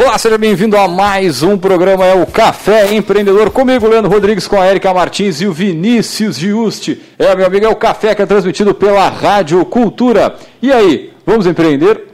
[0.00, 4.54] Olá, seja bem-vindo a mais um programa, é o Café Empreendedor, comigo, Leandro Rodrigues, com
[4.54, 7.02] a Erika Martins e o Vinícius Giusti.
[7.18, 10.36] É, meu amigo, é o Café que é transmitido pela Rádio Cultura.
[10.62, 12.07] E aí, vamos empreender?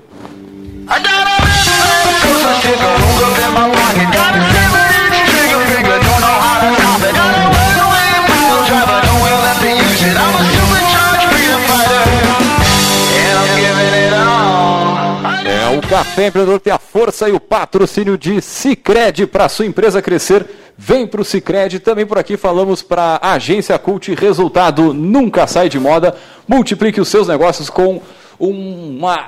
[15.95, 20.45] Café Empreendedor tem a força e o patrocínio de Cicred para sua empresa crescer.
[20.77, 21.79] Vem para o Cicred.
[21.79, 24.13] Também por aqui falamos para a Agência Cult.
[24.13, 26.17] Resultado nunca sai de moda.
[26.49, 28.03] Multiplique os seus negócios com
[28.41, 29.21] uma.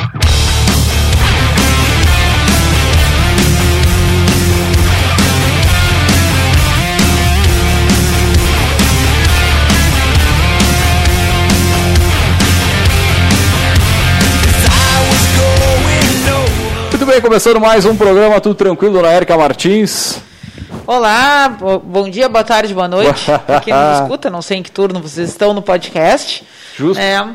[17.10, 20.20] Muito bem, começando mais um programa Tudo Tranquilo na Erika Martins.
[20.86, 21.48] Olá,
[21.82, 23.24] bom dia, boa tarde, boa noite.
[23.46, 26.46] Pra quem não escuta, não sei em que turno vocês estão no podcast.
[26.76, 27.00] Justo.
[27.00, 27.34] É,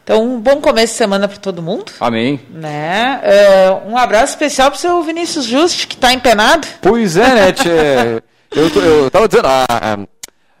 [0.00, 1.90] então, um bom começo de semana para todo mundo.
[1.98, 2.40] Amém.
[2.50, 3.18] Né?
[3.24, 6.64] É, um abraço especial para o seu Vinícius Juste, que está empenado.
[6.80, 8.22] Pois é, né, tchê?
[8.54, 9.98] eu, tô- eu tava dizendo, ah, ah,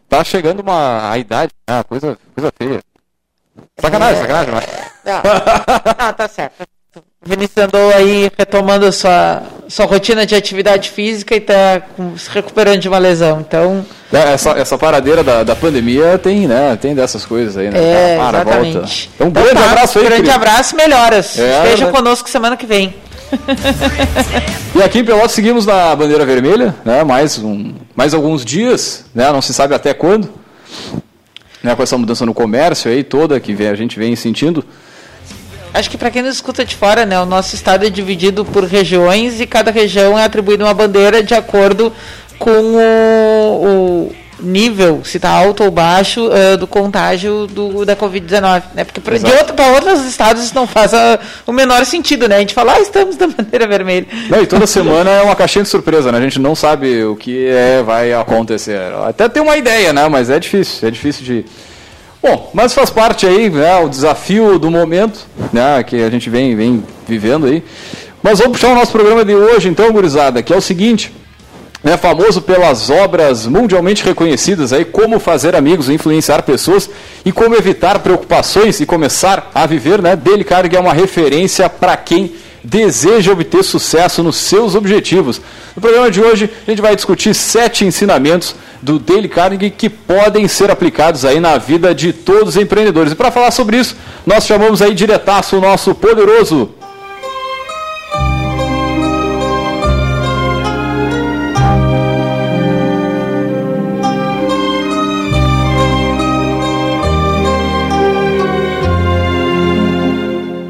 [0.08, 2.82] tá chegando uma a idade, ah, coisa, coisa feia.
[3.78, 4.66] Sacanagem, sacanagem, mas...
[5.96, 6.66] Ah, tá certo.
[6.96, 11.82] O Vinícius andou aí retomando sua, sua rotina de atividade física e está
[12.16, 13.40] se recuperando de uma lesão.
[13.40, 16.76] Então, É, Essa, essa paradeira da, da pandemia tem, né?
[16.80, 17.78] Tem dessas coisas aí, né?
[17.78, 18.72] é, Para, exatamente.
[18.74, 18.90] volta.
[19.14, 20.36] Então, um grande tá, abraço aí, Grande querido.
[20.36, 21.38] abraço melhoras.
[21.38, 21.92] É, Esteja né?
[21.92, 22.94] conosco semana que vem.
[24.74, 27.02] E aqui em Pelotas seguimos na bandeira vermelha, né?
[27.02, 29.32] Mais, um, mais alguns dias, né?
[29.32, 30.28] Não se sabe até quando.
[31.62, 31.74] Né?
[31.74, 34.62] Com essa mudança no comércio aí toda que vem- a gente vem sentindo.
[35.76, 38.64] Acho que para quem nos escuta de fora, né, o nosso estado é dividido por
[38.64, 41.92] regiões e cada região é atribuída uma bandeira de acordo
[42.38, 48.62] com o, o nível, se está alto ou baixo, eh, do contágio do, da Covid-19.
[48.74, 48.84] Né?
[48.84, 49.54] Porque para Exato.
[49.74, 52.36] outros estados isso não faz ah, o menor sentido, né?
[52.36, 54.06] A gente fala, ah, estamos na bandeira vermelha.
[54.28, 56.18] Não, e toda semana é uma caixinha de surpresa, né?
[56.18, 58.80] A gente não sabe o que é, vai acontecer.
[59.06, 60.08] Até tem uma ideia, né?
[60.08, 61.44] Mas é difícil, é difícil de.
[62.22, 63.76] Bom, mas faz parte aí, né?
[63.78, 65.82] O desafio do momento, né?
[65.82, 67.62] Que a gente vem, vem vivendo aí.
[68.22, 71.12] Mas vamos puxar o nosso programa de hoje, então, gurizada, que é o seguinte.
[71.84, 76.90] Né, famoso pelas obras mundialmente reconhecidas aí, como fazer amigos, influenciar pessoas
[77.24, 80.16] e como evitar preocupações e começar a viver, né?
[80.16, 82.34] Dale Carnegie é uma referência para quem
[82.66, 85.40] deseja obter sucesso nos seus objetivos.
[85.74, 90.48] No programa de hoje, a gente vai discutir sete ensinamentos do Dale Carnegie que podem
[90.48, 93.12] ser aplicados aí na vida de todos os empreendedores.
[93.12, 96.70] E para falar sobre isso, nós chamamos aí diretaço o nosso poderoso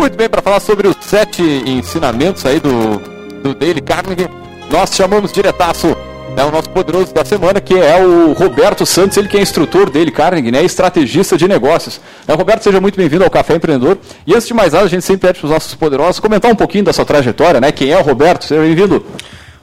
[0.06, 3.00] Muito bem, para falar sobre os sete ensinamentos aí do,
[3.42, 4.30] do Dale Carnegie,
[4.70, 5.96] nós chamamos diretaço
[6.36, 9.90] é o nosso poderoso da semana, que é o Roberto Santos, ele que é instrutor
[9.90, 12.00] dele, Carnegie, né, estrategista de negócios.
[12.28, 13.98] É, Roberto, seja muito bem-vindo ao Café Empreendedor.
[14.24, 16.54] E antes de mais nada, a gente sempre pede para os nossos poderosos comentar um
[16.54, 17.72] pouquinho da sua trajetória, né?
[17.72, 18.44] Quem é o Roberto?
[18.44, 19.04] Seja bem-vindo.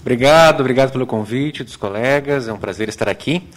[0.02, 3.48] Obrigado, obrigado pelo convite dos colegas, é um prazer estar aqui.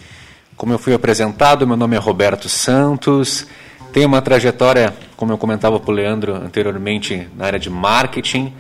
[0.57, 3.45] Como eu fui apresentado, meu nome é Roberto Santos,
[3.93, 8.53] tenho uma trajetória, como eu comentava para o Leandro anteriormente, na área de marketing,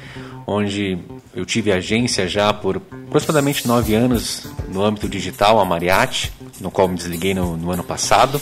[0.46, 0.98] onde
[1.34, 6.88] eu tive agência já por aproximadamente nove anos no âmbito digital, a Mariatti, no qual
[6.88, 8.40] me desliguei no, no ano passado,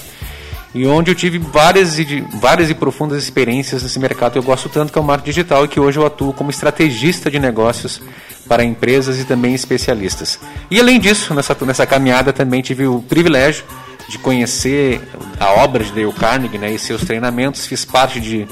[0.75, 4.69] e onde eu tive várias e, várias e profundas experiências nesse mercado que eu gosto
[4.69, 8.01] tanto, que é o marketing digital, e que hoje eu atuo como estrategista de negócios
[8.49, 10.39] para empresas e também especialistas.
[10.71, 13.65] E além disso, nessa, nessa caminhada também tive o privilégio
[14.09, 15.01] de conhecer
[15.39, 18.47] a obra de Dale Carnegie né, e seus treinamentos, fiz parte de,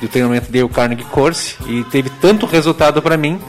[0.00, 3.40] do treinamento Dale Carnegie Course e teve tanto resultado para mim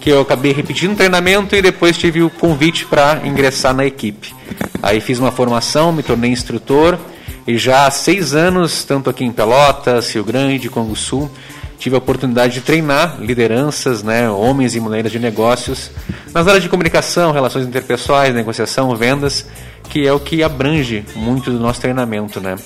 [0.00, 4.34] que eu acabei repetindo o treinamento e depois tive o convite para ingressar na equipe.
[4.82, 6.98] Aí fiz uma formação, me tornei instrutor
[7.46, 11.30] e já há seis anos, tanto aqui em Pelotas, Rio Grande, Congo Sul,
[11.78, 15.90] tive a oportunidade de treinar lideranças, né, homens e mulheres de negócios,
[16.32, 19.46] nas áreas de comunicação, relações interpessoais, negociação, vendas,
[19.92, 22.56] que é o que abrange muito do nosso treinamento, né?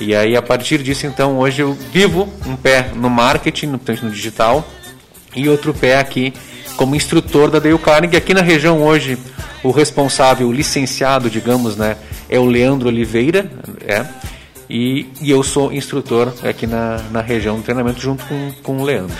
[0.00, 4.10] E aí, a partir disso, então, hoje eu vivo um pé no marketing, no, no
[4.10, 4.66] digital,
[5.36, 6.32] e outro pé aqui
[6.74, 8.16] como instrutor da Dale Carnegie.
[8.16, 9.18] Aqui na região hoje,
[9.62, 13.50] o responsável, o licenciado, digamos, né, é o Leandro Oliveira,
[13.86, 14.06] é,
[14.68, 18.82] e, e eu sou instrutor aqui na, na região do treinamento junto com, com o
[18.82, 19.14] Leandro.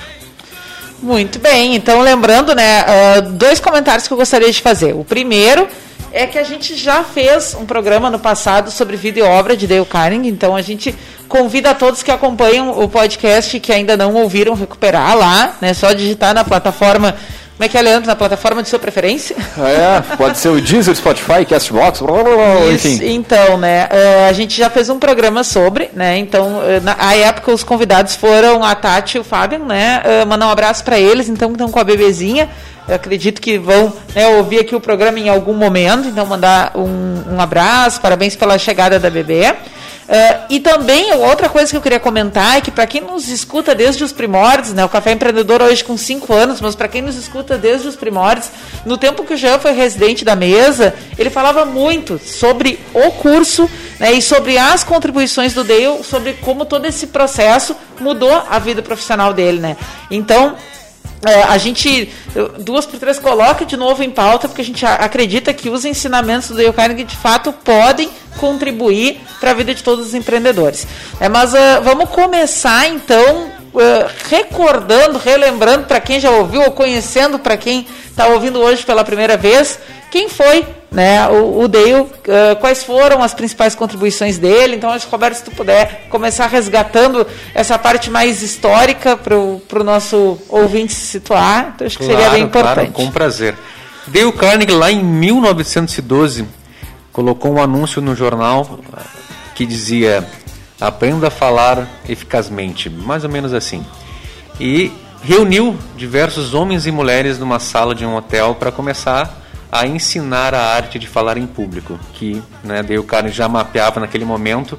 [1.02, 4.94] Muito bem, então lembrando, né, uh, dois comentários que eu gostaria de fazer.
[4.94, 5.68] O primeiro
[6.12, 9.66] é que a gente já fez um programa no passado sobre vida e obra de
[9.66, 10.94] Dale Carnegie, então a gente
[11.28, 15.92] convida a todos que acompanham o podcast que ainda não ouviram recuperar lá, né, só
[15.92, 17.16] digitar na plataforma
[17.62, 19.36] como é que é, Leandro, na plataforma de sua preferência?
[19.56, 22.00] É, pode ser o Deezer, Spotify, Castbox,
[22.74, 22.94] enfim.
[22.94, 27.14] Isso, então, né, eh, a gente já fez um programa sobre, né, então, eh, na
[27.14, 30.98] época os convidados foram a Tati e o Fábio, né, eh, mandar um abraço para
[30.98, 32.50] eles, então, estão com a bebezinha,
[32.92, 37.36] eu acredito que vão né, ouvir aqui o programa em algum momento, então mandar um,
[37.36, 39.50] um abraço, parabéns pela chegada da bebê.
[39.50, 43.74] Uh, e também, outra coisa que eu queria comentar é que para quem nos escuta
[43.74, 47.16] desde os primórdios, né, o Café Empreendedor hoje com 5 anos, mas para quem nos
[47.16, 48.50] escuta desde os primórdios,
[48.84, 53.70] no tempo que o Jean foi residente da mesa, ele falava muito sobre o curso
[53.98, 58.82] né, e sobre as contribuições do Dale, sobre como todo esse processo mudou a vida
[58.82, 59.60] profissional dele.
[59.60, 59.78] Né?
[60.10, 60.56] Então,
[61.48, 62.12] a gente,
[62.58, 66.48] duas por três, coloca de novo em pauta, porque a gente acredita que os ensinamentos
[66.48, 70.86] do Dale Carnegie de fato podem contribuir para a vida de todos os empreendedores.
[71.20, 77.38] É, mas uh, vamos começar então uh, recordando, relembrando para quem já ouviu ou conhecendo
[77.38, 79.78] para quem está ouvindo hoje pela primeira vez,
[80.12, 82.10] quem foi né, o, o Dale, uh,
[82.60, 84.76] quais foram as principais contribuições dele.
[84.76, 89.82] Então, acho que, Roberto, se tu puder começar resgatando essa parte mais histórica para o
[89.82, 92.74] nosso ouvinte se situar, então acho que claro, seria bem importante.
[92.74, 93.56] Claro, com prazer.
[94.06, 96.46] Dale Carnegie, lá em 1912,
[97.10, 98.80] colocou um anúncio no jornal
[99.54, 100.28] que dizia
[100.78, 103.82] aprenda a falar eficazmente, mais ou menos assim.
[104.60, 104.92] E
[105.22, 109.41] reuniu diversos homens e mulheres numa sala de um hotel para começar
[109.72, 113.98] a ensinar a arte de falar em público, que né, daí o cara já mapeava
[114.00, 114.78] naquele momento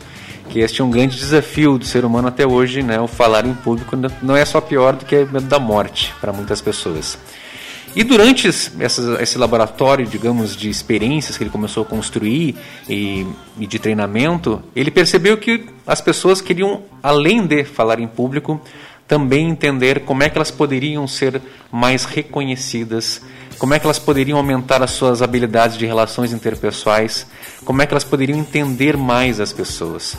[0.50, 3.56] que este é um grande desafio do ser humano até hoje, né, o falar em
[3.56, 7.18] público não é só pior do que o medo da morte para muitas pessoas.
[7.96, 12.56] E durante esse laboratório, digamos, de experiências que ele começou a construir
[12.90, 13.26] e,
[13.60, 18.60] e, de treinamento, ele percebeu que as pessoas queriam, além de falar em público,
[19.08, 21.40] também entender como é que elas poderiam ser
[21.72, 23.22] mais reconhecidas,
[23.64, 27.26] como é que elas poderiam aumentar as suas habilidades de relações interpessoais,
[27.64, 30.18] como é que elas poderiam entender mais as pessoas.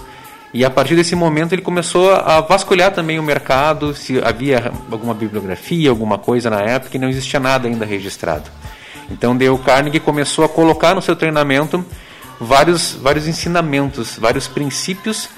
[0.55, 5.13] E a partir desse momento ele começou a vasculhar também o mercado, se havia alguma
[5.13, 8.51] bibliografia, alguma coisa na época, e não existia nada ainda registrado.
[9.11, 11.85] Então Dale Carnegie começou a colocar no seu treinamento
[12.41, 15.29] vários, vários ensinamentos, vários princípios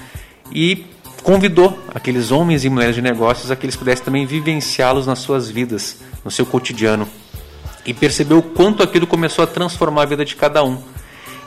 [0.49, 0.85] e
[1.23, 5.49] convidou aqueles homens e mulheres de negócios a que eles pudessem também vivenciá-los nas suas
[5.49, 7.05] vidas, no seu cotidiano.
[7.87, 10.77] E percebeu o quanto aquilo começou a transformar a vida de cada um.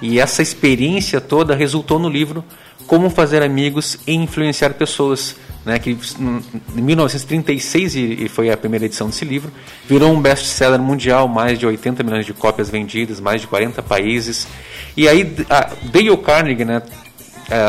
[0.03, 2.43] E essa experiência toda resultou no livro
[2.87, 9.09] Como Fazer Amigos e Influenciar Pessoas, né, que em 1936, e foi a primeira edição
[9.09, 9.53] desse livro,
[9.87, 14.49] virou um best-seller mundial, mais de 80 milhões de cópias vendidas, mais de 40 países.
[14.97, 15.23] E aí,
[15.93, 16.83] Dale Carnegie, né,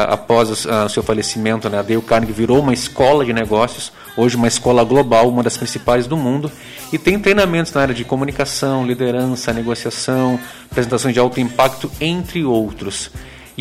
[0.07, 4.47] após o seu falecimento, né, a Dale Carnegie virou uma escola de negócios, hoje uma
[4.47, 6.51] escola global, uma das principais do mundo,
[6.93, 13.09] e tem treinamentos na área de comunicação, liderança, negociação, apresentações de alto impacto, entre outros.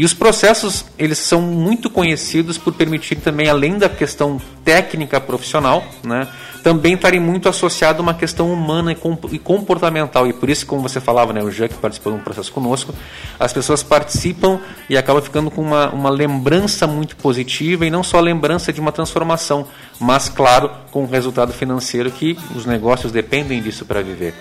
[0.00, 5.85] E os processos, eles são muito conhecidos por permitir também, além da questão técnica profissional,
[6.02, 6.26] né,
[6.62, 8.97] também estarem muito associado a uma questão humana
[9.30, 10.26] e comportamental.
[10.26, 12.95] E por isso, como você falava, né, o Jean que participou de um processo conosco,
[13.38, 18.16] as pessoas participam e acabam ficando com uma, uma lembrança muito positiva e não só
[18.16, 23.61] a lembrança de uma transformação, mas, claro, com o resultado financeiro que os negócios dependem
[23.61, 24.33] disso para viver.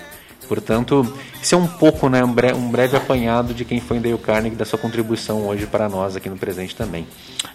[0.50, 4.18] Portanto, isso é um pouco, né, um, breve, um breve apanhado de quem foi Dale
[4.18, 7.06] Carnegie, da sua contribuição hoje para nós aqui no presente também.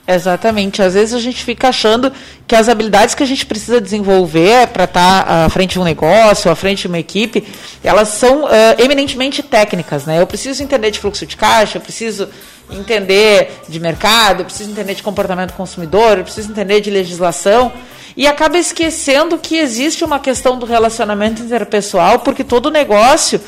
[0.06, 0.80] Exatamente.
[0.80, 2.12] Às vezes a gente fica achando
[2.46, 5.84] que as habilidades que a gente precisa desenvolver para estar tá à frente de um
[5.84, 7.44] negócio, à frente de uma equipe,
[7.82, 8.48] elas são uh,
[8.78, 10.06] eminentemente técnicas.
[10.06, 10.22] Né?
[10.22, 12.28] Eu preciso entender de fluxo de caixa, eu preciso
[12.70, 17.72] entender de mercado, eu preciso entender de comportamento do consumidor, eu preciso entender de legislação
[18.16, 23.40] e acaba esquecendo que existe uma questão do relacionamento interpessoal, porque todo negócio,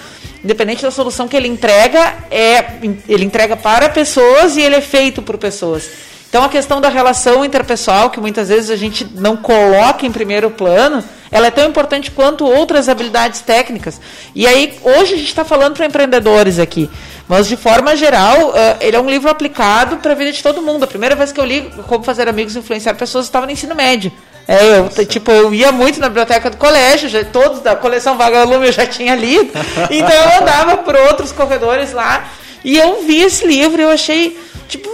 [0.42, 2.64] independente da solução que ele entrega, é
[3.08, 5.88] ele entrega para pessoas e ele é feito por pessoas.
[6.28, 10.50] Então a questão da relação interpessoal, que muitas vezes a gente não coloca em primeiro
[10.50, 14.00] plano, ela é tão importante quanto outras habilidades técnicas.
[14.34, 16.90] E aí, hoje a gente está falando para empreendedores aqui.
[17.28, 20.84] Mas, de forma geral, ele é um livro aplicado para a vida de todo mundo.
[20.84, 23.74] A primeira vez que eu li Como Fazer Amigos e Influenciar Pessoas estava no ensino
[23.74, 24.12] médio.
[24.48, 28.66] É, eu, tipo, eu ia muito na biblioteca do colégio, já, todos da coleção Vagalume
[28.66, 29.50] eu já tinha lido.
[29.90, 32.30] Então eu andava por outros corredores lá
[32.64, 34.38] e eu vi esse livro e eu achei,
[34.68, 34.88] tipo,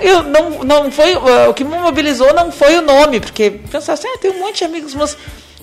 [0.00, 4.08] eu, não, não foi, o que me mobilizou não foi o nome, porque pensava assim,
[4.08, 5.16] ah, tem um monte de amigos, mas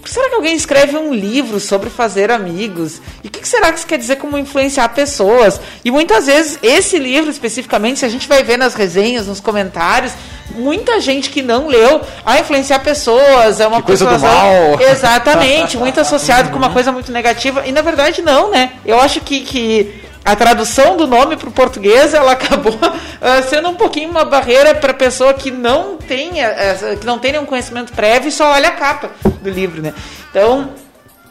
[0.06, 3.02] será que alguém escreve um livro sobre fazer amigos?
[3.24, 5.60] E o que, será que isso quer dizer como influenciar pessoas?
[5.84, 10.14] E muitas vezes, esse livro especificamente, se a gente vai ver nas resenhas, nos comentários,
[10.56, 14.82] muita gente que não leu a influenciar pessoas, é uma coisa do mal.
[14.82, 17.66] Exatamente, muito associado com uma coisa muito negativa.
[17.66, 18.74] E na verdade não, né?
[18.86, 23.70] Eu acho que, que a tradução do nome para o português ela acabou uh, sendo
[23.70, 27.92] um pouquinho uma barreira para pessoa que não tem uh, que não tem nenhum conhecimento
[27.94, 29.12] prévio e só olha a capa
[29.42, 29.94] do livro, né?
[30.30, 30.70] Então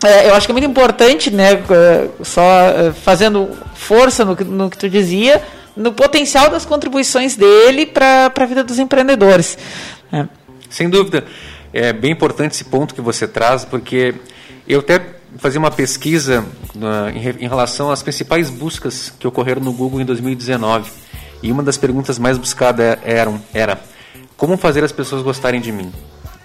[0.02, 1.62] uh, eu acho que é muito importante, né?
[2.22, 2.42] só
[3.02, 5.42] fazendo força no, no, que tu dizia,
[5.76, 9.56] no potencial das contribuições dele para a vida dos empreendedores.
[10.12, 10.26] É.
[10.68, 11.24] Sem dúvida,
[11.72, 14.14] é bem importante esse ponto que você traz, porque
[14.68, 15.00] eu até
[15.38, 16.44] fazer uma pesquisa
[16.74, 20.90] uh, em, em, relação às principais buscas que ocorreram no Google em 2019.
[21.42, 23.80] E uma das perguntas mais buscadas eram, era
[24.36, 25.92] como fazer as pessoas gostarem de mim.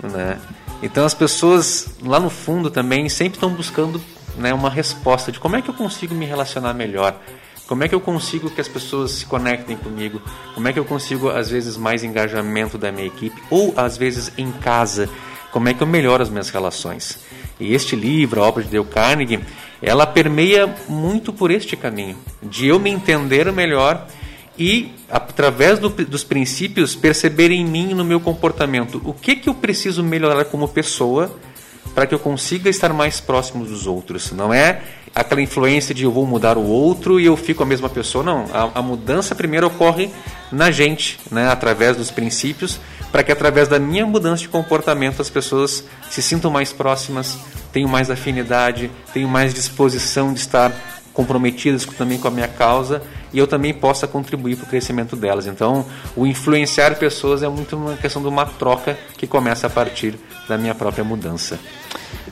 [0.02, 0.38] Né?
[0.82, 4.02] Então as pessoas lá no fundo também sempre estão buscando
[4.38, 7.20] né, uma resposta de como é que eu consigo me relacionar melhor.
[7.68, 10.22] Como é que eu consigo que as pessoas se conectem comigo?
[10.54, 13.42] Como é que eu consigo, às vezes, mais engajamento da minha equipe?
[13.50, 15.10] Ou, às vezes, em casa,
[15.56, 17.18] como é que eu melhoro as minhas relações?
[17.58, 19.40] E este livro, a obra de Dale Carnegie,
[19.82, 24.06] ela permeia muito por este caminho, de eu me entender melhor
[24.60, 29.54] e, através do, dos princípios, perceber em mim, no meu comportamento, o que, que eu
[29.54, 31.34] preciso melhorar como pessoa
[31.94, 34.34] para que eu consiga estar mais próximo dos outros.
[34.34, 34.82] Não é
[35.16, 38.26] aquela influência de eu vou mudar o outro e eu fico a mesma pessoa.
[38.26, 40.10] Não, a, a mudança primeiro ocorre
[40.52, 42.78] na gente, né, através dos princípios,
[43.12, 47.38] para que através da minha mudança de comportamento as pessoas se sintam mais próximas,
[47.72, 50.72] tenham mais afinidade, tenham mais disposição de estar
[51.14, 53.02] comprometidas também com a minha causa
[53.34, 55.48] e eu também possa contribuir para o crescimento delas.
[55.48, 55.86] Então,
[56.16, 60.16] o influenciar pessoas é muito uma questão de uma troca que começa a partir
[60.48, 61.58] da minha própria mudança.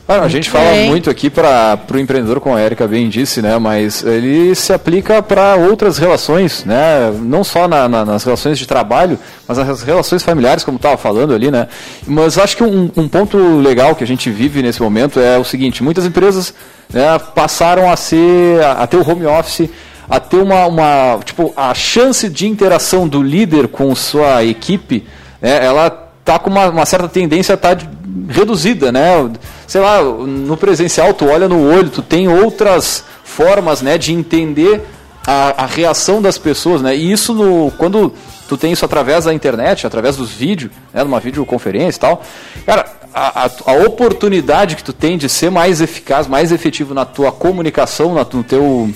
[0.06, 3.56] A gente fala muito aqui para o empreendedor, como a Erika bem disse, né?
[3.58, 7.10] Mas ele se aplica para outras relações, né?
[7.22, 11.32] Não só na, na, nas relações de trabalho, mas nas relações familiares, como estava falando
[11.32, 11.68] ali, né?
[12.06, 15.44] Mas acho que um, um ponto legal que a gente vive nesse momento é o
[15.44, 16.52] seguinte: muitas empresas
[16.92, 19.70] né, passaram a ser a ter o home office
[20.08, 25.06] a ter uma, uma tipo a chance de interação do líder com sua equipe
[25.40, 25.90] né, ela
[26.24, 27.86] tá com uma, uma certa tendência a estar tá
[28.28, 29.30] reduzida né
[29.66, 34.82] sei lá no presencial tu olha no olho tu tem outras formas né de entender
[35.26, 38.12] a, a reação das pessoas né e isso no, quando
[38.48, 42.22] tu tem isso através da internet através dos vídeos né numa videoconferência e tal
[42.66, 47.04] cara a, a, a, oportunidade que tu tem de ser mais eficaz, mais efetivo na
[47.04, 48.92] tua comunicação, na, no teu,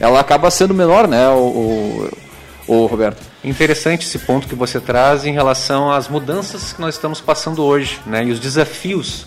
[0.00, 2.10] ela acaba sendo menor, né, o,
[2.66, 3.22] o, o, Roberto?
[3.44, 8.00] Interessante esse ponto que você traz em relação às mudanças que nós estamos passando hoje,
[8.04, 9.26] né, e os desafios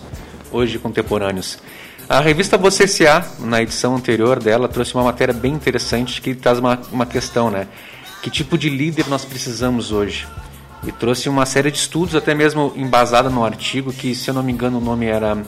[0.54, 1.58] hoje contemporâneos.
[2.08, 6.58] A revista Você Se.A., na edição anterior dela, trouxe uma matéria bem interessante que traz
[6.58, 7.66] uma, uma questão, né?
[8.22, 10.26] Que tipo de líder nós precisamos hoje?
[10.86, 14.42] e trouxe uma série de estudos, até mesmo embasada no artigo, que se eu não
[14.42, 15.42] me engano o nome era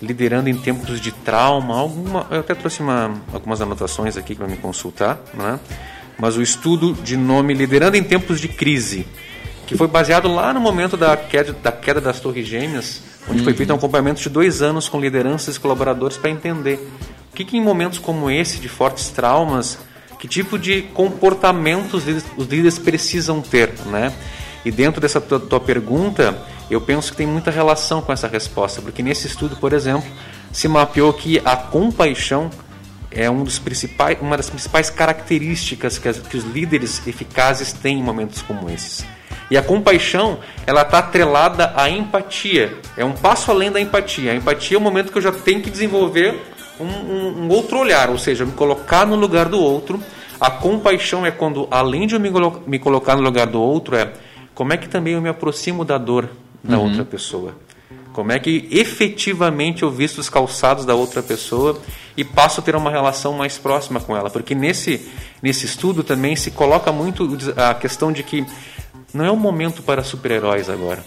[0.00, 4.56] Liderando em Tempos de Trauma, alguma, eu até trouxe uma, algumas anotações aqui para me
[4.56, 5.60] consultar, né?
[6.18, 9.06] mas o estudo de nome Liderando em Tempos de Crise,
[9.66, 13.44] que foi baseado lá no momento da queda, da queda das Torres Gêmeas, onde uhum.
[13.44, 16.88] foi feito um acompanhamento de dois anos com lideranças e colaboradores para entender
[17.32, 19.78] o que, que em momentos como esse, de fortes traumas,
[20.18, 22.04] que tipo de comportamentos
[22.36, 24.12] os líderes precisam ter, né?
[24.64, 26.38] E dentro dessa tua, tua pergunta,
[26.70, 30.08] eu penso que tem muita relação com essa resposta, porque nesse estudo, por exemplo,
[30.52, 32.50] se mapeou que a compaixão
[33.10, 37.98] é um dos principais, uma das principais características que, as, que os líderes eficazes têm
[37.98, 39.04] em momentos como esses.
[39.50, 42.76] E a compaixão, ela está atrelada à empatia.
[42.96, 44.32] É um passo além da empatia.
[44.32, 46.40] A empatia é o momento que eu já tenho que desenvolver
[46.80, 50.02] um, um, um outro olhar, ou seja, me colocar no lugar do outro.
[50.40, 52.30] A compaixão é quando, além de eu me,
[52.66, 54.12] me colocar no lugar do outro, é
[54.54, 56.28] como é que também eu me aproximo da dor
[56.62, 56.84] da uhum.
[56.84, 57.54] outra pessoa?
[58.12, 61.80] Como é que efetivamente eu visto os calçados da outra pessoa
[62.14, 64.28] e passo a ter uma relação mais próxima com ela?
[64.28, 65.08] Porque nesse,
[65.42, 68.44] nesse estudo também se coloca muito a questão de que
[69.12, 71.04] não é o momento para super-heróis agora.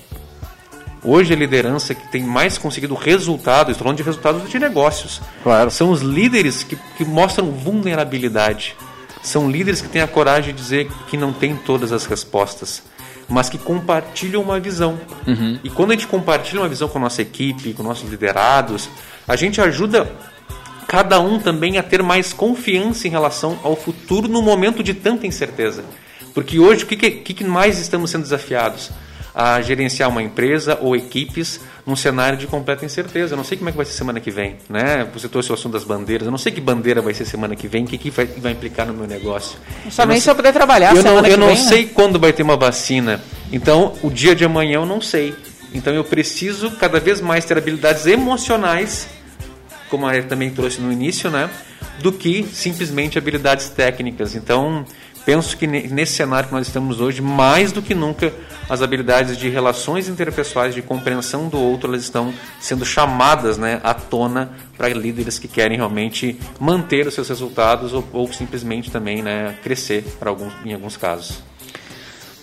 [1.03, 5.69] Hoje a liderança que tem mais conseguido resultados, estou falando de resultados de negócios, Claro.
[5.69, 8.75] são os líderes que, que mostram vulnerabilidade.
[9.21, 12.81] São líderes que têm a coragem de dizer que não tem todas as respostas,
[13.29, 14.99] mas que compartilham uma visão.
[15.63, 18.89] E quando a gente compartilha uma visão com a nossa equipe, com nossos liderados,
[19.27, 20.11] a gente ajuda
[20.87, 25.25] cada um também a ter mais confiança em relação ao futuro no momento de tanta
[25.27, 25.83] incerteza.
[26.35, 28.91] Porque hoje, o que, que, que mais estamos sendo desafiados?
[29.33, 33.33] A gerenciar uma empresa ou equipes num cenário de completa incerteza.
[33.33, 34.57] Eu não sei como é que vai ser semana que vem.
[34.69, 35.07] Né?
[35.13, 36.25] Você trouxe o assunto das bandeiras.
[36.25, 38.51] Eu não sei que bandeira vai ser semana que vem, o que, que vai, vai
[38.51, 39.57] implicar no meu negócio.
[39.89, 41.63] Somente se eu puder trabalhar Eu não, semana eu que não vem, né?
[41.63, 43.21] sei quando vai ter uma vacina.
[43.51, 45.33] Então, o dia de amanhã eu não sei.
[45.73, 49.07] Então, eu preciso cada vez mais ter habilidades emocionais,
[49.89, 51.49] como a Eri também trouxe no início, né?
[51.99, 54.33] Do que simplesmente habilidades técnicas.
[54.33, 54.85] Então,
[55.25, 58.31] penso que ne- nesse cenário que nós estamos hoje, mais do que nunca,
[58.69, 63.93] as habilidades de relações interpessoais, de compreensão do outro, elas estão sendo chamadas né, à
[63.93, 69.55] tona para líderes que querem realmente manter os seus resultados ou, ou simplesmente também né,
[69.63, 71.43] crescer para alguns, em alguns casos.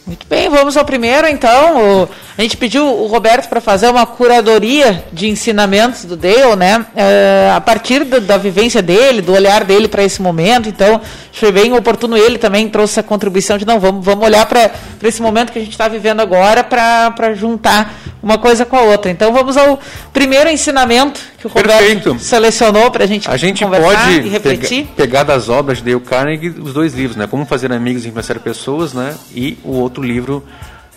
[0.05, 2.03] Muito bem, vamos ao primeiro então.
[2.03, 6.85] O- a gente pediu o Roberto para fazer uma curadoria de ensinamentos do Dale, né?
[6.97, 10.69] Eh, a partir da, da vivência dele, do olhar dele para esse momento.
[10.69, 14.73] Então, foi bem oportuno ele também trouxe a contribuição de não, vamos, vamos olhar para
[15.05, 19.09] esse momento que a gente está vivendo agora para juntar uma coisa com a outra.
[19.09, 19.79] Então, vamos ao
[20.13, 22.19] primeiro ensinamento que o Roberto Perfeito.
[22.19, 24.85] selecionou para a gente A gente pode e refletir.
[24.85, 27.27] pega- pegar das obras de Dale Carnegie os dois livros, né?
[27.27, 29.17] Como fazer amigos e influenciar pessoas, né?
[29.35, 30.45] E o outro livro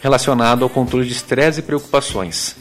[0.02, 2.56] relacionado ao controle de estresse e preocupações.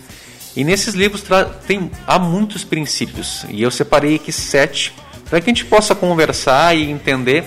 [0.56, 1.22] E nesses livros
[1.66, 4.94] tem há muitos princípios e eu separei aqui sete
[5.28, 7.44] para que a gente possa conversar e entender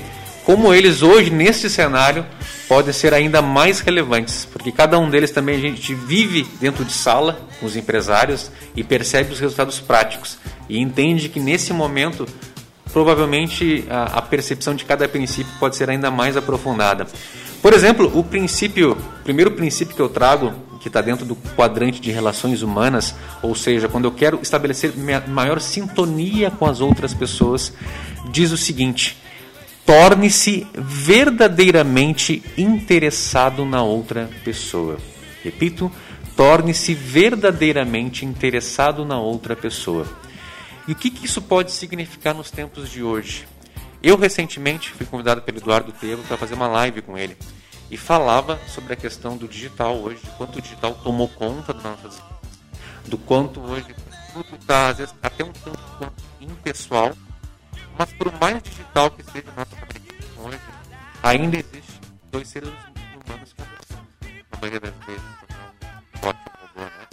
[0.47, 2.25] como eles hoje nesse cenário
[2.69, 6.93] podem ser ainda mais relevantes, porque cada um deles também a gente vive dentro de
[6.93, 10.37] sala com os empresários e percebe os resultados práticos
[10.69, 12.25] e entende que nesse momento
[12.93, 17.05] provavelmente a, a percepção de cada princípio pode ser ainda mais aprofundada.
[17.61, 21.99] Por exemplo, o princípio, o primeiro princípio que eu trago, que está dentro do quadrante
[21.99, 24.93] de relações humanas, ou seja, quando eu quero estabelecer
[25.27, 27.73] maior sintonia com as outras pessoas,
[28.31, 29.17] diz o seguinte:
[29.87, 34.97] torne-se verdadeiramente interessado na outra pessoa.
[35.41, 35.89] Repito,
[36.35, 40.05] torne-se verdadeiramente interessado na outra pessoa.
[40.85, 43.47] E o que, que isso pode significar nos tempos de hoje?
[44.03, 47.37] Eu recentemente fui convidado pelo Eduardo Telo para fazer uma live com ele
[47.89, 51.83] e falava sobre a questão do digital hoje, de quanto o digital tomou conta das
[51.83, 52.21] nossas
[53.05, 53.95] do quanto hoje
[54.33, 57.13] tudo está, às vezes, até um tanto impessoal,
[57.97, 60.59] mas por mais digital que seja a nossa comunicação hoje,
[61.23, 64.07] ainda existe dois seres humanos conversando.
[64.51, 65.21] Na maioria das vezes,
[66.21, 67.07] bot, um robô, né?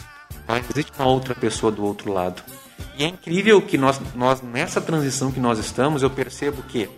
[0.46, 2.42] Mas existe uma outra pessoa do outro lado.
[2.96, 6.88] E é incrível que nós, nós, nessa transição que nós estamos, eu percebo que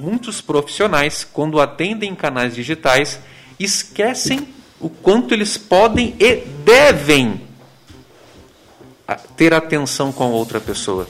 [0.00, 3.20] muitos profissionais, quando atendem canais digitais,
[3.60, 4.48] esquecem
[4.80, 7.46] o quanto eles podem e devem
[9.36, 11.06] ter atenção com outra pessoa.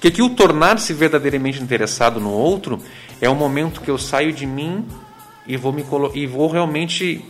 [0.00, 2.82] Porque que o tornar-se verdadeiramente interessado no outro
[3.20, 4.86] é o momento que eu saio de mim
[5.46, 5.84] e vou, me
[6.14, 7.22] e vou realmente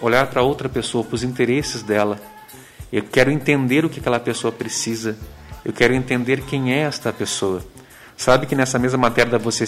[0.00, 2.18] olhar para outra pessoa, para os interesses dela.
[2.90, 5.18] Eu quero entender o que aquela pessoa precisa.
[5.62, 7.62] Eu quero entender quem é esta pessoa.
[8.16, 9.66] Sabe que nessa mesma matéria da Você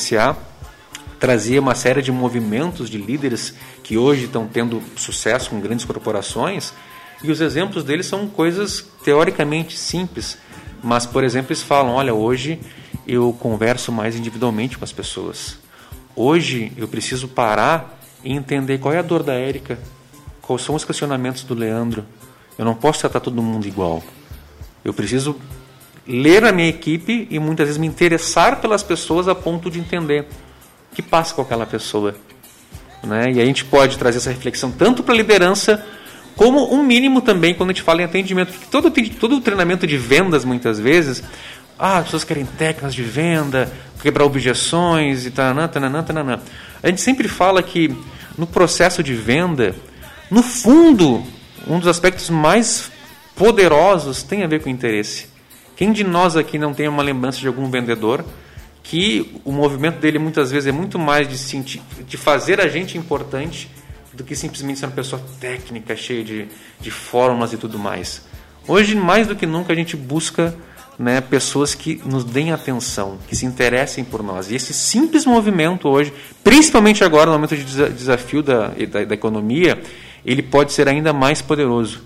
[1.20, 6.72] trazia uma série de movimentos de líderes que hoje estão tendo sucesso com grandes corporações,
[7.22, 10.38] e os exemplos deles são coisas teoricamente simples,
[10.84, 12.60] mas, por exemplo, eles falam: olha, hoje
[13.06, 15.58] eu converso mais individualmente com as pessoas.
[16.14, 19.78] Hoje eu preciso parar e entender qual é a dor da Érica,
[20.42, 22.04] quais são os questionamentos do Leandro.
[22.58, 24.02] Eu não posso tratar todo mundo igual.
[24.84, 25.36] Eu preciso
[26.06, 30.26] ler a minha equipe e muitas vezes me interessar pelas pessoas a ponto de entender
[30.92, 32.14] o que passa com aquela pessoa.
[33.02, 33.32] Né?
[33.32, 35.84] E a gente pode trazer essa reflexão tanto para a liderança,
[36.36, 38.52] como um mínimo também quando a gente fala em atendimento.
[38.52, 41.22] Porque todo, todo treinamento de vendas, muitas vezes,
[41.78, 46.40] ah, as pessoas querem técnicas de venda, quebrar objeções e tananã, tananã, tananã.
[46.82, 47.94] A gente sempre fala que
[48.36, 49.74] no processo de venda,
[50.30, 51.22] no fundo,
[51.66, 52.90] um dos aspectos mais
[53.36, 55.26] poderosos tem a ver com interesse.
[55.76, 58.24] Quem de nós aqui não tem uma lembrança de algum vendedor
[58.82, 62.98] que o movimento dele muitas vezes é muito mais de, sentir, de fazer a gente
[62.98, 63.68] importante
[64.16, 66.48] do que simplesmente ser uma pessoa técnica, cheia de,
[66.80, 68.22] de fórmulas e tudo mais.
[68.66, 70.54] Hoje, mais do que nunca, a gente busca
[70.98, 74.50] né, pessoas que nos deem atenção, que se interessem por nós.
[74.50, 79.80] E esse simples movimento hoje, principalmente agora no momento de desafio da, da, da economia,
[80.24, 82.02] ele pode ser ainda mais poderoso.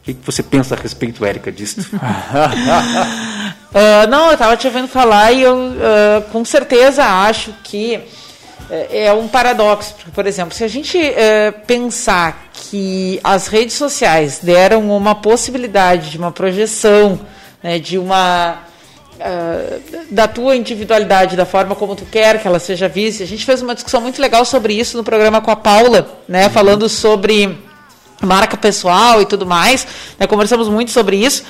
[0.00, 1.80] O que você pensa a respeito, Érica, disso?
[1.94, 1.98] uh,
[4.08, 8.00] não, eu estava te ouvindo falar e eu uh, com certeza acho que
[8.70, 9.94] é, é um paradoxo.
[9.94, 16.10] Porque, por exemplo, se a gente uh, pensar que as redes sociais deram uma possibilidade
[16.10, 17.20] de uma projeção
[17.62, 18.58] né, de uma
[19.20, 19.80] uh,
[20.10, 23.22] da tua individualidade, da forma como tu quer que ela seja vista.
[23.22, 26.44] A gente fez uma discussão muito legal sobre isso no programa com a Paula, né,
[26.44, 26.50] uhum.
[26.50, 27.58] falando sobre
[28.22, 29.86] marca pessoal e tudo mais.
[30.18, 31.44] Né, conversamos muito sobre isso.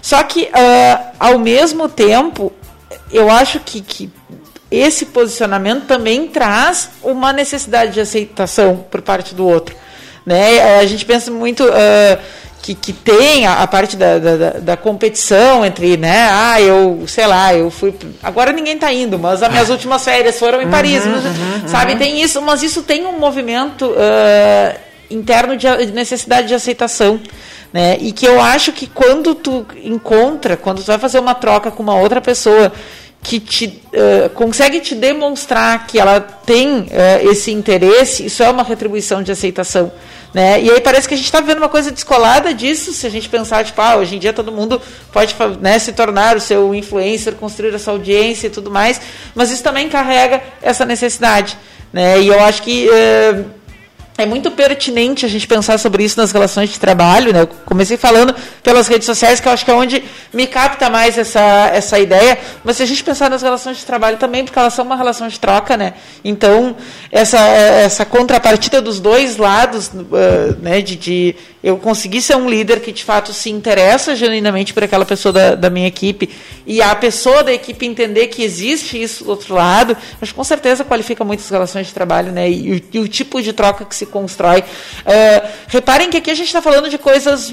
[0.00, 2.52] Só que, uh, ao mesmo tempo,
[3.12, 4.10] eu acho que, que
[4.70, 9.74] esse posicionamento também traz uma necessidade de aceitação por parte do outro.
[10.24, 10.78] Né?
[10.78, 11.64] A gente pensa muito.
[11.64, 16.28] Uh, que, que tem a, a parte da, da, da, competição entre, né?
[16.30, 17.94] Ah, eu, sei lá, eu fui.
[18.22, 21.92] Agora ninguém está indo, mas as minhas últimas férias foram em uhum, Paris, uhum, sabe?
[21.92, 21.98] Uhum.
[21.98, 24.78] Tem isso, mas isso tem um movimento uh,
[25.10, 27.20] interno de necessidade de aceitação.
[27.72, 27.96] Né?
[28.00, 31.82] E que eu acho que quando tu encontra, quando tu vai fazer uma troca com
[31.82, 32.72] uma outra pessoa
[33.22, 38.62] que te uh, consegue te demonstrar que ela tem uh, esse interesse, isso é uma
[38.62, 39.92] retribuição de aceitação.
[40.32, 40.62] Né?
[40.62, 43.28] E aí parece que a gente está vendo uma coisa descolada disso, se a gente
[43.28, 44.80] pensar, tipo, ah, hoje em dia todo mundo
[45.12, 49.00] pode né, se tornar o seu influencer, construir a sua audiência e tudo mais,
[49.34, 51.58] mas isso também carrega essa necessidade.
[51.92, 52.20] Né?
[52.20, 52.88] E eu acho que.
[52.88, 53.59] Uh,
[54.22, 57.42] é muito pertinente a gente pensar sobre isso nas relações de trabalho, né?
[57.42, 60.02] Eu comecei falando pelas redes sociais, que eu acho que é onde
[60.32, 64.16] me capta mais essa, essa ideia, mas se a gente pensar nas relações de trabalho
[64.16, 65.94] também, porque elas são uma relação de troca, né?
[66.24, 66.76] Então,
[67.10, 72.80] essa, essa contrapartida dos dois lados, uh, né, de, de eu conseguir ser um líder
[72.80, 76.30] que de fato se interessa genuinamente por aquela pessoa da, da minha equipe
[76.66, 80.44] e a pessoa da equipe entender que existe isso do outro lado, acho que com
[80.44, 82.50] certeza qualifica muito as relações de trabalho, né?
[82.50, 84.60] E, e o tipo de troca que se constrói.
[84.60, 87.50] Uh, reparem que aqui a gente está falando de coisas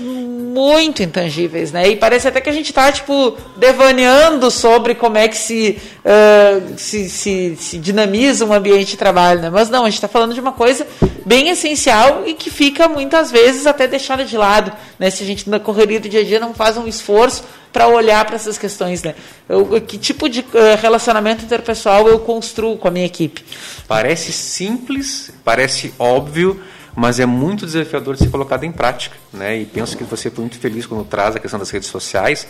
[0.58, 1.88] muito intangíveis, né?
[1.88, 6.74] E parece até que a gente está tipo devaneando sobre como é que se, uh,
[6.78, 9.50] se, se, se, dinamiza um ambiente de trabalho, né?
[9.52, 10.88] Mas não, a gente está falando de uma coisa
[11.26, 15.12] bem essencial e que fica muitas vezes até deixada de lado, né?
[15.12, 18.26] Se a gente na correria do dia a dia não faz um esforço para olhar
[18.26, 19.16] para essas questões, né?
[19.48, 20.46] Eu, que tipo de uh,
[20.82, 23.44] relacionamento interpessoal eu construo com a minha equipe?
[23.88, 26.62] Parece simples, parece óbvio,
[26.96, 29.60] mas é muito desafiador de ser colocado em prática, né?
[29.60, 32.48] E penso que você foi muito feliz quando traz a questão das redes sociais,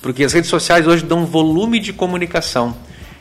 [0.00, 2.74] porque as redes sociais hoje dão volume de comunicação.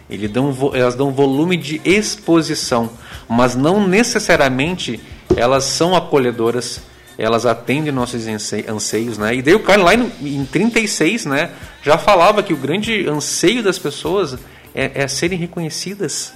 [0.09, 2.89] Ele dão, elas dão volume de exposição,
[3.29, 4.99] mas não necessariamente
[5.37, 6.81] elas são acolhedoras
[7.17, 8.25] elas atendem nossos
[8.67, 9.35] anseios, né?
[9.35, 11.51] E daí o Carlos lá em 36, né,
[11.83, 14.37] já falava que o grande anseio das pessoas
[14.73, 16.33] é, é serem reconhecidas.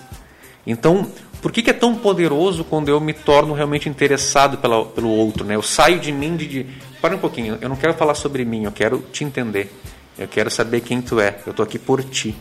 [0.67, 1.09] Então,
[1.41, 5.45] por que, que, é tão poderoso quando eu me torno realmente interessado pela, pelo outro,
[5.45, 5.55] né?
[5.55, 6.65] Eu saio de mim de, de
[7.01, 9.71] para um pouquinho, eu não quero falar sobre mim, eu quero te entender.
[10.17, 11.35] Eu quero saber quem tu é.
[11.45, 12.35] Eu estou aqui por ti,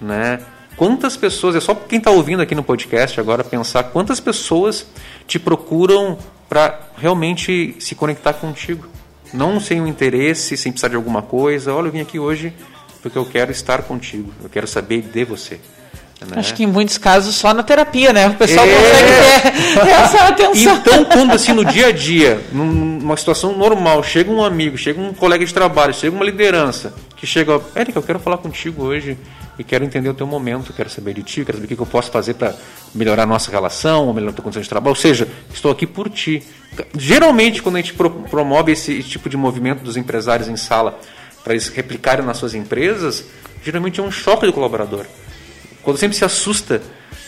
[0.00, 0.40] né?
[0.76, 4.86] Quantas pessoas, é só quem está ouvindo aqui no podcast agora pensar, quantas pessoas
[5.26, 6.18] te procuram
[6.52, 8.86] para realmente se conectar contigo.
[9.32, 11.72] Não sem um interesse, sem precisar de alguma coisa.
[11.72, 12.52] Olha, eu vim aqui hoje
[13.00, 15.58] porque eu quero estar contigo, eu quero saber de você.
[16.24, 16.36] Né?
[16.36, 18.28] Acho que em muitos casos só na terapia, né?
[18.28, 18.74] O pessoal é...
[18.74, 20.76] consegue ter essa atenção.
[20.76, 25.12] Então, quando assim no dia a dia, numa situação normal, chega um amigo, chega um
[25.12, 29.16] colega de trabalho, chega uma liderança que chega, Érica, eu quero falar contigo hoje
[29.56, 31.86] e quero entender o teu momento, quero saber de ti, quero saber o que eu
[31.86, 32.52] posso fazer para
[32.92, 34.90] melhorar a nossa relação, ou melhorar a tua condição de trabalho.
[34.90, 36.42] Ou seja, estou aqui por ti.
[36.98, 40.98] Geralmente, quando a gente promove esse tipo de movimento dos empresários em sala
[41.44, 43.24] para eles replicarem nas suas empresas,
[43.64, 45.06] geralmente é um choque do colaborador.
[45.82, 46.80] Quando sempre se assusta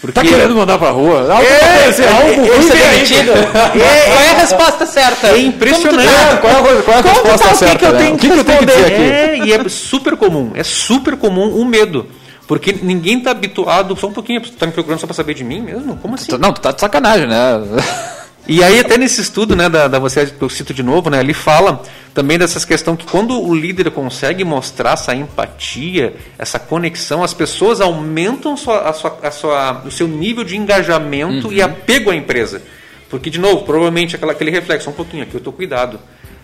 [0.04, 0.20] porque...
[0.20, 1.20] Tá querendo mandar pra rua?
[1.32, 2.44] Algo é, é, algo é,
[3.80, 5.28] é, Qual é a resposta certa?
[5.28, 6.06] É impressionante.
[6.06, 6.36] Tá?
[6.36, 7.54] Qual é a, qual é a resposta tá?
[7.54, 7.74] certa?
[7.74, 7.98] O que, que eu né?
[7.98, 9.02] tenho que, que, eu tenho que dizer aqui?
[9.02, 10.52] É, e é super comum.
[10.54, 12.06] É super comum o medo.
[12.46, 13.96] Porque ninguém está habituado.
[13.96, 15.96] Só um pouquinho, tu tá me procurando só para saber de mim mesmo?
[15.96, 16.32] Como assim?
[16.36, 17.62] Não, tu tá de sacanagem, né?
[18.46, 21.32] E aí até nesse estudo, né, da, da você eu cito de novo, né, ele
[21.32, 27.32] fala também dessas questões que quando o líder consegue mostrar essa empatia, essa conexão, as
[27.32, 31.52] pessoas aumentam sua, a sua, a sua, o seu nível de engajamento uhum.
[31.52, 32.62] e apego à empresa.
[33.08, 35.98] Porque, de novo, provavelmente aquela, aquele reflexo, um pouquinho, aqui eu estou cuidado,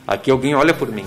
[0.06, 1.06] aqui alguém olha por mim.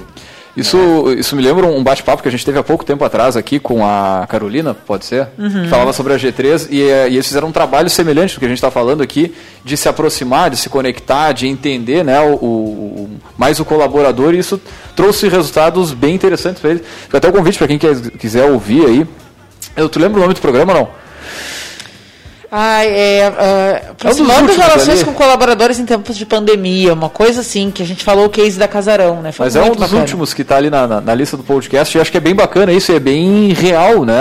[0.55, 0.77] Isso,
[1.09, 1.13] é.
[1.19, 3.85] isso me lembra um bate-papo que a gente teve há pouco tempo atrás aqui com
[3.85, 5.27] a Carolina, pode ser?
[5.37, 5.63] Uhum.
[5.63, 6.81] Que falava sobre a G3 e, e,
[7.15, 9.33] eles fizeram um trabalho semelhante do que a gente está falando aqui,
[9.65, 14.39] de se aproximar, de se conectar, de entender né, o, o mais o colaborador e
[14.39, 14.61] isso
[14.95, 16.83] trouxe resultados bem interessantes para eles.
[17.11, 19.07] Até o convite para quem quer, quiser ouvir aí.
[19.75, 21.02] Eu, tu lembra o nome do programa não?
[22.55, 25.05] Ah, é, uh, aproximando é relações ali.
[25.05, 28.59] com colaboradores em tempos de pandemia, uma coisa assim, que a gente falou o case
[28.59, 29.31] da Casarão, né?
[29.31, 30.01] Foi Mas é um dos bacana.
[30.01, 32.35] últimos que está ali na, na, na, lista do podcast e acho que é bem
[32.35, 34.13] bacana isso, é bem real, né?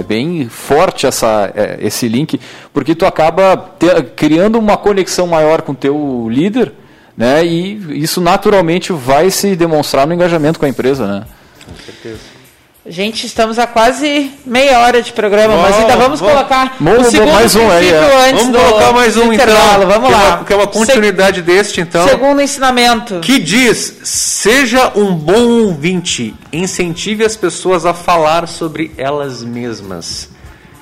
[0.00, 2.40] É bem forte essa, é, esse link,
[2.74, 6.72] porque tu acaba ter, criando uma conexão maior com o teu líder,
[7.16, 7.46] né?
[7.46, 11.22] E isso naturalmente vai se demonstrar no engajamento com a empresa, né?
[11.64, 12.39] Com certeza.
[12.86, 17.32] Gente, estamos a quase meia hora de programa, mas ainda vamos, vamos colocar o segundo
[17.32, 18.32] mais um aí, é.
[18.32, 19.46] Vamos colocar mais um então.
[19.86, 20.24] Vamos que lá.
[20.24, 21.42] É uma, que é uma continuidade Se...
[21.42, 22.08] deste, então.
[22.08, 23.20] Segundo ensinamento.
[23.20, 30.30] Que diz: seja um bom ouvinte, incentive as pessoas a falar sobre elas mesmas.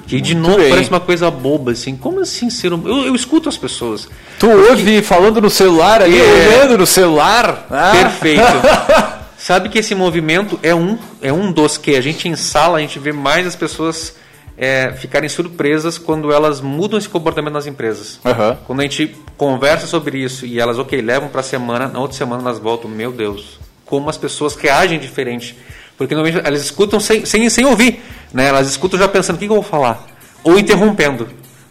[0.06, 0.70] Que de novo bem.
[0.70, 1.96] parece uma coisa boba, assim.
[1.96, 2.80] Como assim ser um.
[2.87, 4.08] Eu, eu escuto as pessoas.
[4.38, 4.70] Tu porque...
[4.70, 6.48] ouve falando no celular aí, é...
[6.48, 7.66] olhando no celular.
[7.68, 7.90] Ah.
[7.90, 8.42] Perfeito.
[9.48, 12.80] sabe que esse movimento é um, é um dos que a gente em sala, a
[12.82, 14.14] gente vê mais as pessoas
[14.58, 18.20] é, ficarem surpresas quando elas mudam esse comportamento nas empresas.
[18.26, 18.56] Uhum.
[18.66, 22.14] Quando a gente conversa sobre isso e elas, ok, levam para a semana, na outra
[22.14, 25.56] semana elas voltam, meu Deus, como as pessoas reagem diferente.
[25.96, 28.48] Porque normalmente elas escutam sem, sem, sem ouvir, né?
[28.48, 30.06] elas escutam já pensando o que, que eu vou falar,
[30.44, 31.26] ou interrompendo.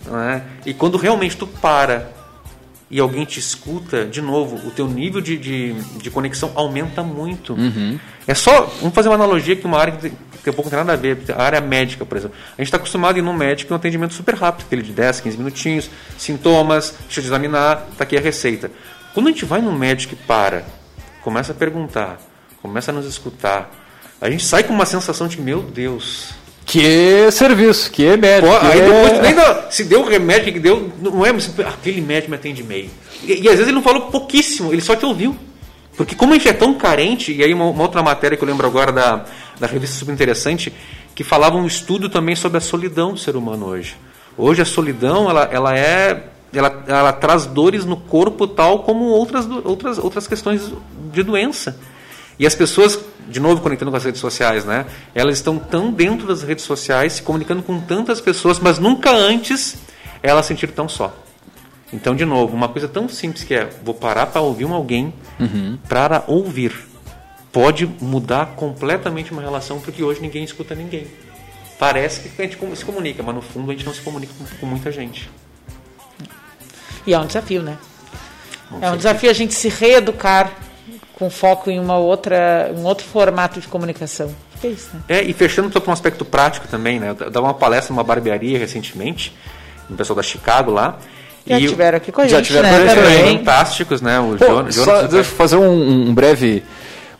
[0.07, 0.41] Né?
[0.65, 2.16] E quando realmente tu para
[2.89, 7.53] e alguém te escuta, de novo, o teu nível de, de, de conexão aumenta muito.
[7.53, 7.99] Uhum.
[8.25, 10.09] É só, vamos fazer uma analogia que uma área que
[10.43, 12.37] tem pouco tem nada a ver, a área médica, por exemplo.
[12.57, 14.93] A gente está acostumado a ir num médico e um atendimento super rápido, aquele de
[14.93, 18.71] 10, 15 minutinhos, sintomas, deixa eu te examinar, está aqui a receita.
[19.13, 20.65] Quando a gente vai num médico e para,
[21.21, 22.17] começa a perguntar,
[22.61, 23.69] começa a nos escutar,
[24.21, 26.33] a gente sai com uma sensação de, meu Deus,
[26.67, 28.51] que serviço, que médico.
[28.51, 31.29] Pô, aí depois, nem se deu o remédio que deu, não é
[31.65, 32.89] aquele médico me atende meio.
[33.23, 35.33] E, e, às vezes ele não falou pouquíssimo, ele só te ouviu.
[35.95, 38.47] Porque como a gente é tão carente, e aí uma, uma outra matéria que eu
[38.47, 39.23] lembro agora da,
[39.57, 40.73] da revista super interessante,
[41.15, 43.95] que falava um estudo também sobre a solidão do ser humano hoje.
[44.37, 46.31] Hoje a solidão, ela, ela é.
[46.53, 50.71] Ela, ela traz dores no corpo tal como outras, outras, outras questões
[51.11, 51.77] de doença.
[52.39, 54.85] E as pessoas, de novo conectando com as redes sociais, né?
[55.13, 59.77] Elas estão tão dentro das redes sociais, se comunicando com tantas pessoas, mas nunca antes
[60.23, 61.13] elas sentiram tão só.
[61.91, 65.13] Então, de novo, uma coisa tão simples que é vou parar para ouvir um alguém
[65.39, 65.77] uhum.
[65.87, 66.73] para ouvir
[67.51, 71.07] pode mudar completamente uma relação porque hoje ninguém escuta ninguém.
[71.79, 74.45] Parece que a gente se comunica, mas no fundo a gente não se comunica com,
[74.57, 75.29] com muita gente.
[77.05, 77.77] E é um desafio, né?
[78.81, 80.51] é um desafio a gente se reeducar
[81.17, 84.33] com foco em uma outra, um outro formato de comunicação.
[84.63, 85.01] É isso, né?
[85.09, 87.15] É, e fechando para um aspecto prático também, né?
[87.19, 89.35] Eu dava uma palestra numa barbearia recentemente,
[89.89, 90.97] um pessoal da Chicago lá.
[91.45, 92.93] Já e tiveram aqui com a já gente, tiveram né?
[92.93, 93.37] Também.
[93.37, 94.19] Fantásticos, né?
[94.19, 96.63] O Pô, Jonas, só, deixa eu fazer um, um breve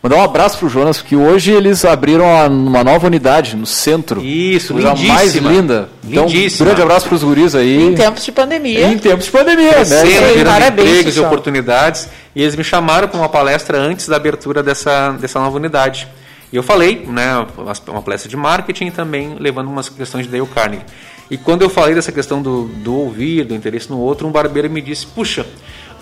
[0.00, 4.24] Mandar um abraço pro Jonas, porque hoje eles abriram uma nova unidade no centro.
[4.24, 5.88] Isso, coisa mais linda.
[6.04, 7.82] Então, um grande abraço pros guris aí.
[7.82, 8.86] Em tempos de pandemia.
[8.86, 10.44] Em tempos de pandemia, né?
[10.44, 12.08] Parabéns, empregos e oportunidades.
[12.34, 16.06] E eles me chamaram para uma palestra antes da abertura dessa, dessa nova unidade.
[16.52, 17.44] E eu falei, né,
[17.88, 20.84] uma palestra de marketing também levando umas questões de Dale Carnegie.
[21.28, 24.70] E quando eu falei dessa questão do, do ouvir, do interesse no outro, um barbeiro
[24.70, 25.44] me disse: Puxa,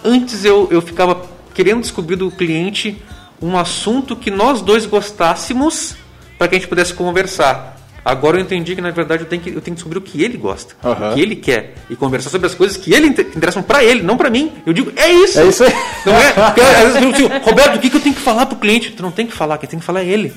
[0.04, 1.20] antes eu, eu ficava
[1.54, 3.02] querendo descobrir do cliente
[3.40, 5.96] um assunto que nós dois gostássemos
[6.38, 7.77] para que a gente pudesse conversar.
[8.05, 10.22] Agora eu entendi que na verdade eu tenho que, eu tenho que descobrir o que
[10.22, 11.11] ele gosta, uhum.
[11.11, 14.16] o que ele quer e conversar sobre as coisas que ele interessam para ele, não
[14.16, 14.53] para mim.
[14.64, 15.40] Eu digo, é isso.
[15.40, 15.72] É isso aí.
[16.05, 16.31] Não é?
[16.33, 18.92] Porque, às vezes eu digo, Roberto, o que, que eu tenho que falar pro cliente?
[18.92, 20.33] Tu não tem que falar, quem tem que falar é ele.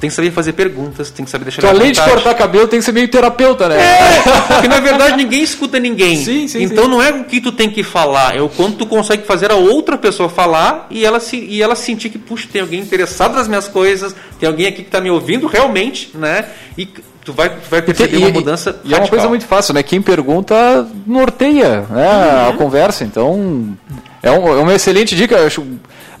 [0.00, 2.78] Tem que saber fazer perguntas, tem que saber deixar então, além de cortar cabelo, tem
[2.78, 3.80] que ser meio terapeuta, né?
[3.80, 6.16] É, porque na verdade ninguém escuta ninguém.
[6.16, 6.90] Sim, sim, então sim.
[6.90, 9.54] não é o que tu tem que falar, é o quanto tu consegue fazer a
[9.54, 13.46] outra pessoa falar e ela, se, e ela sentir que, puxa, tem alguém interessado nas
[13.48, 16.46] minhas coisas, tem alguém aqui que está me ouvindo realmente, né?
[16.76, 16.88] E
[17.24, 18.80] tu vai, tu vai perceber e, uma mudança.
[18.84, 19.82] E, é uma coisa muito fácil, né?
[19.82, 22.42] Quem pergunta norteia né?
[22.42, 22.48] Uhum.
[22.50, 23.04] a conversa.
[23.04, 23.76] Então,
[24.22, 25.44] é, um, é uma excelente dica.
[25.44, 25.64] Acho,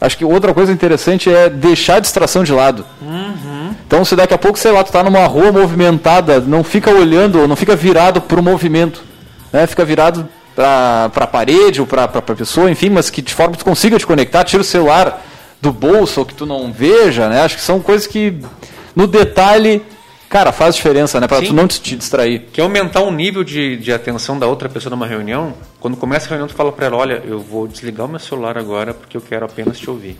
[0.00, 2.84] acho que outra coisa interessante é deixar a distração de lado.
[3.00, 3.23] Uhum.
[3.86, 7.46] Então, se daqui a pouco, sei lá, tu tá numa rua movimentada, não fica olhando,
[7.46, 9.02] não fica virado para o movimento,
[9.52, 9.66] né?
[9.66, 13.58] Fica virado para a parede ou para a pessoa, enfim, mas que de forma que
[13.58, 15.22] tu consiga te conectar, tira o celular
[15.60, 17.42] do bolso ou que tu não veja, né?
[17.42, 18.38] Acho que são coisas que
[18.94, 19.82] no detalhe,
[20.28, 21.26] cara, faz diferença, né?
[21.26, 22.48] Para tu não te, distrair.
[22.52, 25.54] Quer aumentar o nível de, de atenção da outra pessoa numa reunião?
[25.80, 28.56] Quando começa a reunião, tu fala para ela, olha, eu vou desligar o meu celular
[28.56, 30.16] agora porque eu quero apenas te ouvir.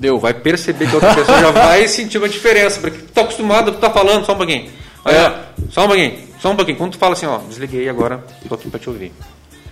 [0.00, 3.20] Deu, vai perceber que a outra pessoa já vai sentir uma diferença, porque tu tá
[3.20, 4.70] acostumado, tu tá falando, só um pouquinho.
[5.04, 5.34] Olha, É.
[5.70, 6.78] só um pouquinho, só um pouquinho.
[6.78, 9.12] Quando tu fala assim, ó, desliguei agora, tô aqui pra te ouvir.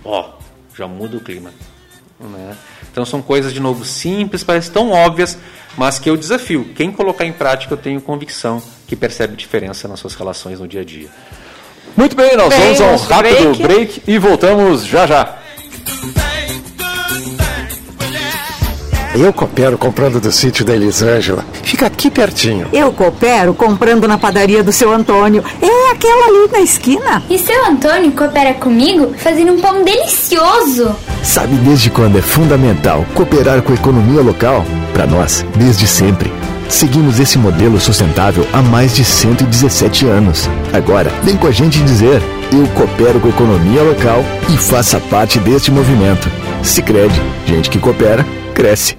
[0.05, 0.29] Ó,
[0.77, 1.51] já muda o clima.
[2.19, 2.55] né?
[2.91, 5.37] Então são coisas, de novo, simples, parecem tão óbvias,
[5.77, 6.69] mas que eu desafio.
[6.75, 10.81] Quem colocar em prática, eu tenho convicção que percebe diferença nas suas relações no dia
[10.81, 11.07] a dia.
[11.97, 13.61] Muito bem, nós Bem, vamos a um rápido break.
[13.63, 15.37] break e voltamos já já.
[19.21, 21.43] Eu coopero comprando do sítio da Elisângela.
[21.61, 22.67] Fica aqui pertinho.
[22.71, 25.43] Eu coopero comprando na padaria do seu Antônio.
[25.61, 27.21] É aquela ali na esquina.
[27.29, 30.95] E seu Antônio coopera comigo fazendo um pão delicioso.
[31.21, 34.63] Sabe desde quando é fundamental cooperar com a economia local?
[34.93, 36.31] Para nós, desde sempre.
[36.69, 40.47] Seguimos esse modelo sustentável há mais de 117 anos.
[40.71, 42.21] Agora, vem com a gente dizer:
[42.53, 46.31] eu coopero com a economia local e faça parte deste movimento.
[46.63, 48.98] Sicredi, gente que coopera, cresce.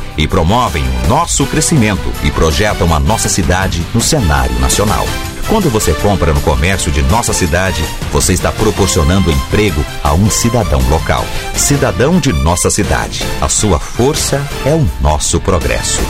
[0.17, 5.05] e promovem o nosso crescimento e projetam a nossa cidade no cenário nacional.
[5.47, 10.81] Quando você compra no comércio de nossa cidade, você está proporcionando emprego a um cidadão
[10.89, 11.25] local.
[11.55, 13.23] Cidadão de nossa cidade.
[13.41, 16.01] A sua força é o nosso progresso.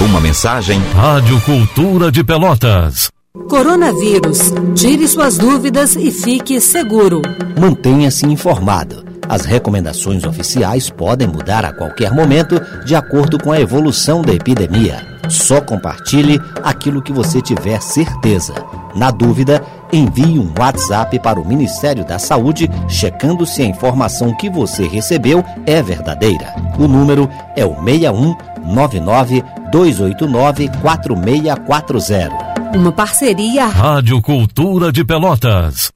[0.00, 3.08] Uma mensagem Rádio Cultura de Pelotas.
[3.48, 4.52] Coronavírus.
[4.74, 7.22] Tire suas dúvidas e fique seguro.
[7.58, 9.15] Mantenha-se informado.
[9.28, 15.16] As recomendações oficiais podem mudar a qualquer momento de acordo com a evolução da epidemia.
[15.28, 18.54] Só compartilhe aquilo que você tiver certeza.
[18.94, 19.62] Na dúvida,
[19.92, 25.44] envie um WhatsApp para o Ministério da Saúde checando se a informação que você recebeu
[25.66, 26.54] é verdadeira.
[26.78, 32.56] O número é o 61 99 289 4640.
[32.74, 35.95] Uma parceria Rádio Cultura de Pelotas.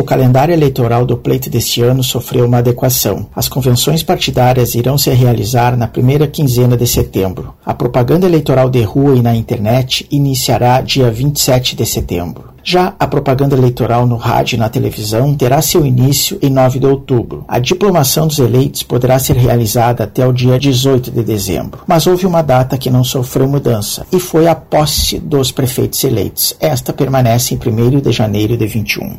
[0.00, 3.26] O calendário eleitoral do pleito deste ano sofreu uma adequação.
[3.36, 7.52] As convenções partidárias irão se realizar na primeira quinzena de setembro.
[7.66, 12.44] A propaganda eleitoral de rua e na internet iniciará dia 27 de setembro.
[12.64, 16.86] Já a propaganda eleitoral no rádio e na televisão terá seu início em 9 de
[16.86, 17.44] outubro.
[17.46, 21.82] A diplomação dos eleitos poderá ser realizada até o dia 18 de dezembro.
[21.86, 26.56] Mas houve uma data que não sofreu mudança e foi a posse dos prefeitos eleitos.
[26.58, 29.18] Esta permanece em 1 de janeiro de 21.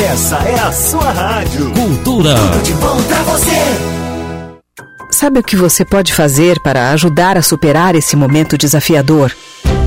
[0.00, 1.72] Essa é a sua rádio.
[1.72, 2.34] Cultura.
[2.34, 3.50] Tudo de bom pra você.
[5.10, 9.32] Sabe o que você pode fazer para ajudar a superar esse momento desafiador?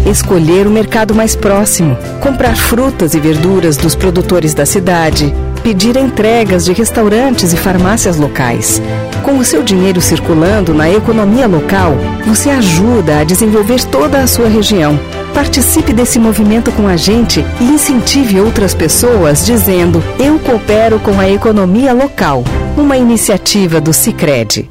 [0.06, 6.66] Escolher o mercado mais próximo, comprar frutas e verduras dos produtores da cidade, pedir entregas
[6.66, 8.82] de restaurantes e farmácias locais.
[9.24, 11.94] Com o seu dinheiro circulando na economia local,
[12.26, 15.00] você ajuda a desenvolver toda a sua região.
[15.34, 21.30] Participe desse movimento com a gente e incentive outras pessoas dizendo: Eu coopero com a
[21.30, 22.44] economia local.
[22.76, 24.70] Uma iniciativa do Cicred.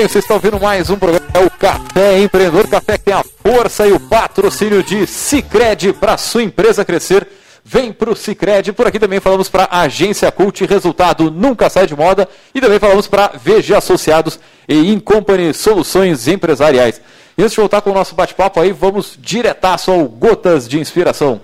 [0.00, 3.22] Bem, vocês estão ouvindo mais um programa, é o Café Empreendedor, café que tem a
[3.22, 7.28] força e o patrocínio de Cicred para sua empresa crescer.
[7.62, 11.94] Vem para o Cicred, por aqui também falamos para Agência Cult, resultado nunca sai de
[11.94, 16.98] moda, e também falamos para VG Associados e Incompany Soluções Empresariais.
[17.36, 21.42] E antes de voltar com o nosso bate-papo aí, vamos diretaço ao Gotas de Inspiração.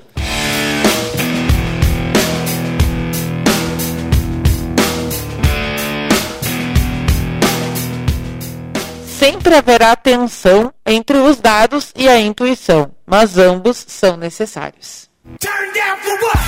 [9.27, 15.11] Sempre haverá tensão entre os dados e a intuição, mas ambos são necessários.
[15.41, 16.39] Turn down for what?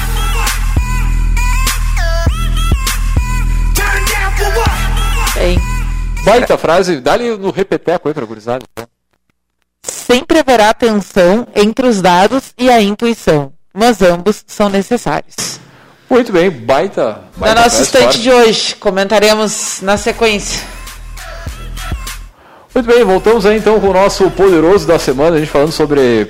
[3.74, 5.34] Turn down for what?
[5.34, 5.58] Bem,
[6.24, 8.64] Baita frase, dá-lhe no repeteco aí para gurizada.
[9.82, 15.58] sempre haverá tensão entre os dados e a intuição, mas ambos são necessários.
[16.08, 17.24] Muito bem, baita.
[17.38, 20.77] Na nossa estante de hoje, comentaremos na sequência.
[22.74, 26.28] Muito bem, voltamos aí então com o nosso poderoso da semana, a gente falando sobre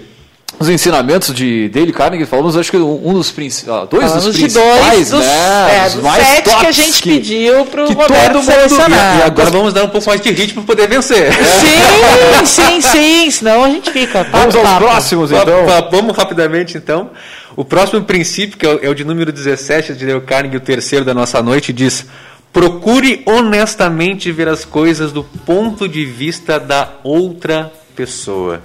[0.58, 4.40] os ensinamentos de Dale Carnegie, falamos acho que um dos principais, dois Falamos dos de
[4.42, 7.86] principais, dois dos, né, é, os dos mais sete que a gente que- pediu pro
[7.86, 9.18] que Roberto todo selecionar.
[9.18, 11.32] E agora vamos dar um pouco mais de ritmo para poder vencer.
[11.34, 14.24] Sim, sim, sim, senão a gente fica.
[14.24, 14.84] Vamos aos papo.
[14.86, 15.66] próximos então.
[15.66, 17.10] va- Vamos rapidamente então.
[17.54, 20.60] O próximo princípio, que é o, é o de número 17 de Dale Carnegie, o
[20.60, 22.06] terceiro da nossa noite, diz:
[22.52, 28.62] procure honestamente ver as coisas do ponto de vista da outra pessoa.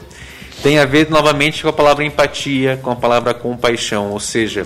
[0.62, 4.66] Tem a ver novamente com a palavra empatia, com a palavra compaixão, ou seja,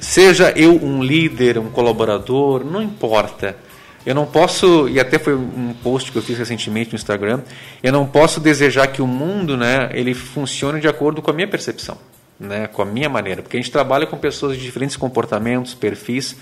[0.00, 3.56] seja eu um líder, um colaborador, não importa.
[4.04, 7.40] Eu não posso, e até foi um post que eu fiz recentemente no Instagram,
[7.82, 11.48] eu não posso desejar que o mundo, né, ele funcione de acordo com a minha
[11.48, 11.98] percepção,
[12.38, 16.36] né, com a minha maneira, porque a gente trabalha com pessoas de diferentes comportamentos, perfis,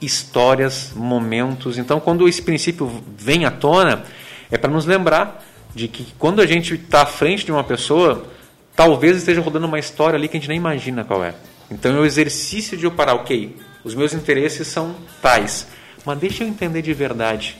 [0.00, 1.78] histórias, momentos.
[1.78, 4.04] Então, quando esse princípio vem à tona,
[4.50, 5.44] é para nos lembrar
[5.74, 8.26] de que quando a gente está à frente de uma pessoa,
[8.74, 11.34] talvez esteja rodando uma história ali que a gente nem imagina qual é.
[11.70, 15.66] Então é o exercício de eu parar, ok, os meus interesses são tais,
[16.04, 17.56] mas deixa eu entender de verdade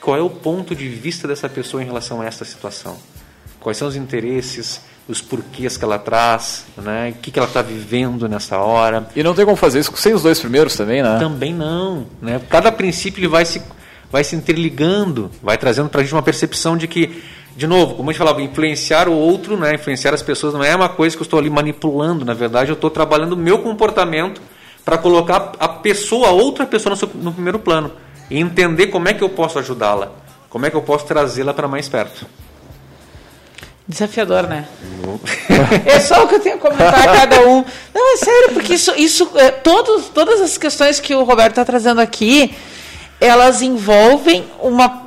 [0.00, 2.96] qual é o ponto de vista dessa pessoa em relação a essa situação.
[3.60, 7.10] Quais são os interesses, os porquês que ela traz, né?
[7.16, 9.08] o que, que ela está vivendo nessa hora.
[9.14, 11.18] E não tem como fazer isso sem os dois primeiros também, né?
[11.20, 12.06] Também não.
[12.20, 12.40] Né?
[12.50, 13.62] Cada princípio ele vai se,
[14.10, 17.22] vai se interligando, vai trazendo para a gente uma percepção de que,
[17.56, 19.74] de novo, como a gente falava, influenciar o outro, né?
[19.76, 22.24] influenciar as pessoas não é uma coisa que eu estou ali manipulando.
[22.24, 24.40] Na verdade, eu estou trabalhando o meu comportamento
[24.84, 27.92] para colocar a pessoa, a outra pessoa no, seu- no primeiro plano.
[28.28, 30.10] E entender como é que eu posso ajudá-la.
[30.50, 32.26] Como é que eu posso trazê-la para mais perto.
[33.88, 34.66] Desafiador, né?
[35.86, 37.64] É só o que eu tenho a comentar a cada um.
[37.94, 41.64] Não, é sério, porque isso, isso é, todos, todas as questões que o Roberto está
[41.64, 42.52] trazendo aqui,
[43.20, 45.04] elas envolvem uma,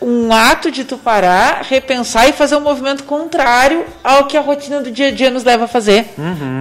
[0.00, 4.80] um ato de tu parar, repensar e fazer um movimento contrário ao que a rotina
[4.80, 6.06] do dia a dia nos leva a fazer.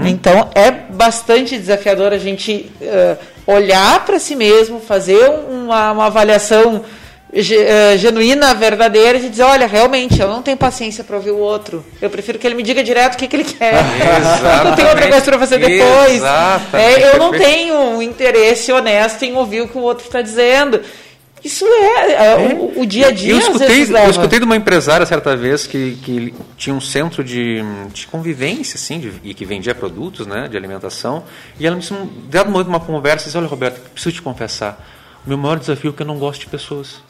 [0.07, 6.83] Então é bastante desafiador a gente eh, olhar para si mesmo, fazer uma, uma avaliação
[7.97, 11.85] genuína, verdadeira, de dizer, olha, realmente, eu não tenho paciência para ouvir o outro.
[12.01, 13.73] Eu prefiro que ele me diga direto o que, que ele quer.
[14.65, 16.21] eu tenho outra coisa para fazer depois.
[16.73, 20.81] É, eu não tenho um interesse honesto em ouvir o que o outro está dizendo.
[21.43, 25.05] Isso é, é, O, o dia a dia Eu escutei, eu escutei de uma empresária
[25.07, 29.73] certa vez que, que tinha um centro de, de convivência, assim, de- e que vendia
[29.73, 31.23] produtos né, de alimentação.
[31.59, 34.85] E ela me disse, um dado momento, uma conversa, disse, olha, Roberto, preciso te confessar,
[35.25, 37.01] o meu maior desafio é que eu não gosto de pessoas.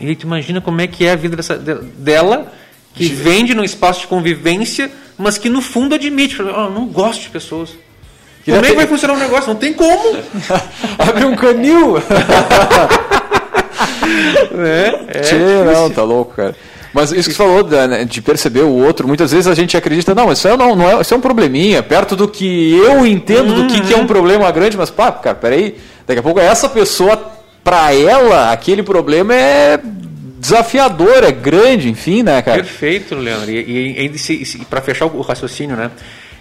[0.00, 2.50] E aí tu imagina como é que é a vida dessa, de- dela,
[2.94, 7.28] que vende num espaço de convivência, mas que no fundo admite, "Oh, não gosto de
[7.28, 7.70] pessoas.
[8.44, 9.48] Como é que vai funcionar o negócio?
[9.48, 10.16] Não tem como.
[10.98, 11.96] Abre um canil.
[14.52, 16.54] É, é Tchê, não, tá louco, cara.
[16.92, 20.14] Mas isso que você falou né, de perceber o outro, muitas vezes a gente acredita,
[20.14, 23.54] não, isso é, não, não é, isso é um probleminha, perto do que eu entendo
[23.54, 24.02] do que, que é Uhum.
[24.02, 25.76] um problema grande, mas pá, cara, peraí,
[26.06, 27.16] daqui a pouco essa pessoa,
[27.62, 29.80] pra ela, aquele problema é
[30.38, 32.62] desafiador, é grande, enfim, né, cara?
[32.62, 33.50] Perfeito, Leandro.
[33.50, 35.90] E, e, e para fechar o raciocínio, né?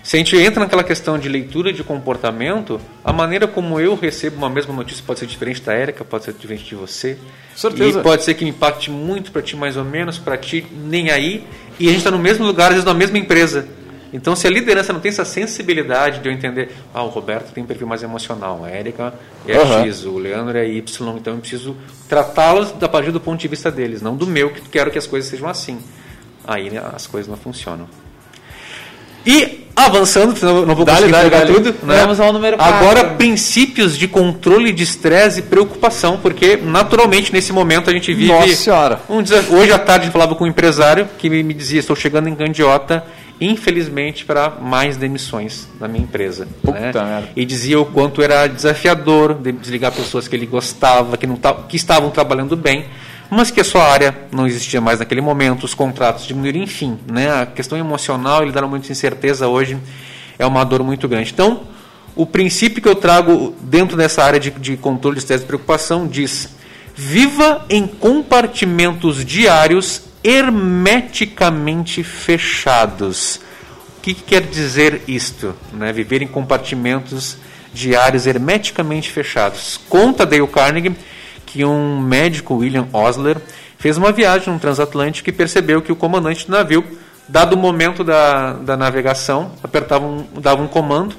[0.01, 4.37] Se a gente entra naquela questão de leitura de comportamento, a maneira como eu recebo
[4.37, 7.17] uma mesma notícia pode ser diferente da Érica, pode ser diferente de você.
[7.55, 7.99] Certeza.
[7.99, 11.43] E pode ser que impacte muito para ti, mais ou menos, para ti, nem aí.
[11.77, 13.67] E a gente está no mesmo lugar, às vezes na mesma empresa.
[14.11, 17.63] Então, se a liderança não tem essa sensibilidade de eu entender, ah, o Roberto tem
[17.63, 19.13] um perfil mais emocional, a Érica
[19.47, 19.83] é Aham.
[19.83, 23.69] X, o Leandro é Y, então eu preciso tratá-los a partir do ponto de vista
[23.69, 25.79] deles, não do meu, que quero que as coisas sejam assim.
[26.47, 27.87] Aí né, as coisas não funcionam.
[29.25, 30.33] E avançando,
[30.65, 31.53] não vou Dale, conseguir dale, pegar dale.
[31.53, 31.75] tudo.
[31.85, 32.01] Né?
[32.01, 32.75] Vamos ao número quatro.
[32.75, 38.31] Agora, princípios de controle de estresse e preocupação, porque naturalmente nesse momento a gente vive.
[38.31, 38.99] Nossa Senhora.
[39.09, 39.57] Um desafio.
[39.57, 42.35] Hoje à tarde eu falava com um empresário que me me dizia: estou chegando em
[42.35, 43.03] Candiota,
[43.41, 46.47] infelizmente, para mais demissões na minha empresa.
[46.63, 46.91] Né?
[47.35, 51.37] E dizia o quanto era desafiador de- desligar pessoas que ele gostava, que, não
[51.67, 52.85] que estavam trabalhando bem,
[53.29, 56.97] mas que a sua área não existia mais naquele momento, os contratos diminuíram, enfim.
[57.11, 57.31] Né?
[57.31, 59.77] A questão emocional e lidar com muita incerteza hoje
[60.37, 61.31] é uma dor muito grande.
[61.31, 61.61] Então,
[62.15, 66.07] o princípio que eu trago dentro dessa área de, de controle de estresse e preocupação
[66.07, 66.49] diz:
[66.99, 73.39] viva em compartimentos diários hermeticamente fechados.
[73.97, 75.55] O que, que quer dizer isto?
[75.71, 75.93] Né?
[75.93, 77.37] Viver em compartimentos
[77.73, 79.79] diários hermeticamente fechados.
[79.87, 80.93] Conta Dale Carnegie
[81.45, 83.37] que um médico, William Osler,
[83.77, 86.83] fez uma viagem num transatlântico e percebeu que o comandante do navio,
[87.29, 91.15] dado o momento da, da navegação, apertava um, dava um comando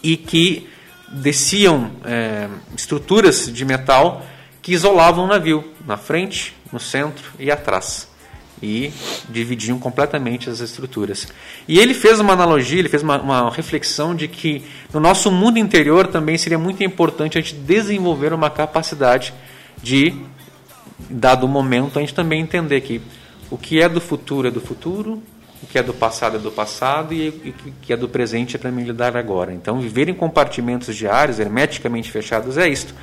[0.00, 0.68] e que
[1.10, 4.24] desciam é, estruturas de metal
[4.64, 8.08] que isolavam o navio na frente, no centro e atrás
[8.62, 8.90] e
[9.28, 11.28] dividiam completamente as estruturas.
[11.68, 15.58] E ele fez uma analogia, ele fez uma, uma, reflexão de que no nosso mundo
[15.58, 19.34] interior também seria muito importante a gente desenvolver uma capacidade
[19.82, 20.14] de,
[21.10, 23.02] dado o momento, a gente também entender que
[23.50, 25.22] o que é do futuro é do futuro,
[25.62, 27.52] o que é do passado é do passado e o
[27.82, 29.52] que é do presente é para mim lidar agora.
[29.52, 32.94] Então, viver em compartimentos diários, hermeticamente fechados, é isto.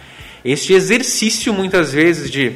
[0.44, 2.56] Este exercício, muitas vezes, de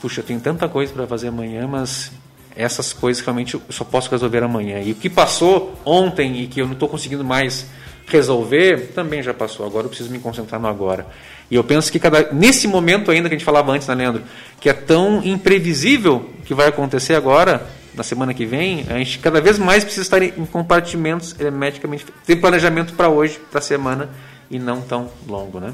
[0.00, 2.10] puxa, eu tenho tanta coisa para fazer amanhã, mas
[2.56, 4.80] essas coisas realmente eu só posso resolver amanhã.
[4.80, 7.66] E o que passou ontem e que eu não estou conseguindo mais
[8.06, 9.64] resolver, também já passou.
[9.64, 11.06] Agora eu preciso me concentrar no agora.
[11.50, 14.22] E eu penso que cada, nesse momento ainda que a gente falava antes, né, Leandro,
[14.60, 19.40] que é tão imprevisível que vai acontecer agora, na semana que vem, a gente cada
[19.40, 24.10] vez mais precisa estar em compartimentos hermeticamente, ter planejamento para hoje, para a semana,
[24.50, 25.72] e não tão longo, né?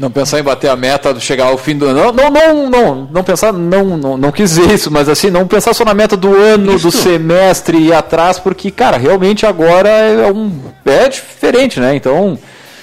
[0.00, 2.12] Não pensar em bater a meta, chegar ao fim do ano.
[2.12, 5.74] Não, não, não, não pensar, não, não, não quis dizer isso, mas assim, não pensar
[5.74, 6.86] só na meta do ano, isso.
[6.86, 10.50] do semestre e atrás, porque, cara, realmente agora é um.
[10.84, 11.94] É diferente, né?
[11.94, 12.38] Então,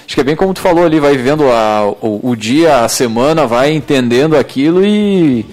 [0.05, 2.87] acho que é bem como tu falou ali, vai vivendo a, o, o dia, a
[2.87, 5.45] semana, vai entendendo aquilo e.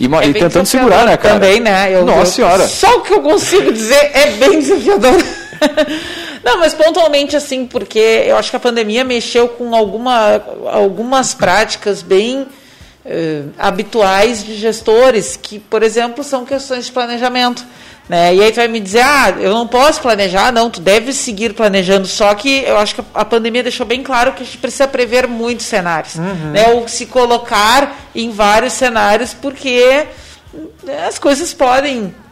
[0.00, 1.34] E, é e tentando segurar, né, cara?
[1.34, 1.94] Também, né?
[1.94, 2.66] Eu, Nossa eu, senhora.
[2.66, 5.22] Só o que eu consigo dizer é bem desafiador.
[6.44, 12.02] Não, mas pontualmente assim, porque eu acho que a pandemia mexeu com alguma, algumas práticas
[12.02, 12.46] bem
[13.06, 17.64] eh, habituais de gestores, que, por exemplo, são questões de planejamento.
[18.06, 18.34] Né?
[18.34, 21.54] E aí tu vai me dizer, ah, eu não posso planejar, não, tu deve seguir
[21.54, 24.86] planejando, só que eu acho que a pandemia deixou bem claro que a gente precisa
[24.86, 26.50] prever muitos cenários, uhum.
[26.52, 26.68] né?
[26.68, 30.06] ou se colocar em vários cenários, porque
[31.08, 32.23] as coisas podem eh,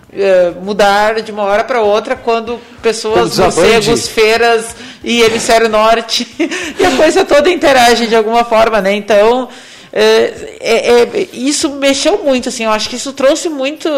[0.62, 6.28] mudar de uma hora para outra quando pessoas, morcegos, feiras e hemisfério norte
[6.78, 8.94] e a coisa toda interage de alguma forma, né?
[8.94, 9.48] Então
[9.92, 13.90] é, é, é, isso mexeu muito, assim, eu acho que isso trouxe muito,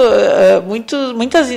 [0.67, 1.49] muito muitas,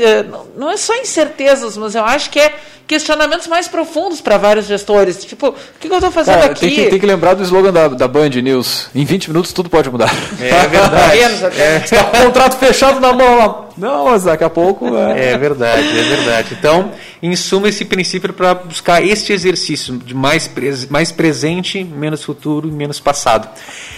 [0.55, 2.53] não é só incertezas, mas eu acho que é
[2.87, 5.23] questionamentos mais profundos para vários gestores.
[5.25, 6.61] Tipo, o que, que eu estou fazendo Cara, aqui?
[6.61, 8.89] Tem que, tem que, lembrar do slogan da, da Band News.
[8.95, 10.11] Em 20 minutos tudo pode mudar.
[10.39, 11.19] É verdade.
[11.59, 11.81] é.
[11.83, 13.67] Está com o contrato fechado na mão.
[13.77, 14.97] Não, mas daqui a pouco.
[14.97, 16.57] É, é verdade, é verdade.
[16.57, 22.23] Então, em suma, esse princípio para buscar este exercício de mais, pres mais presente, menos
[22.23, 23.47] futuro e menos passado.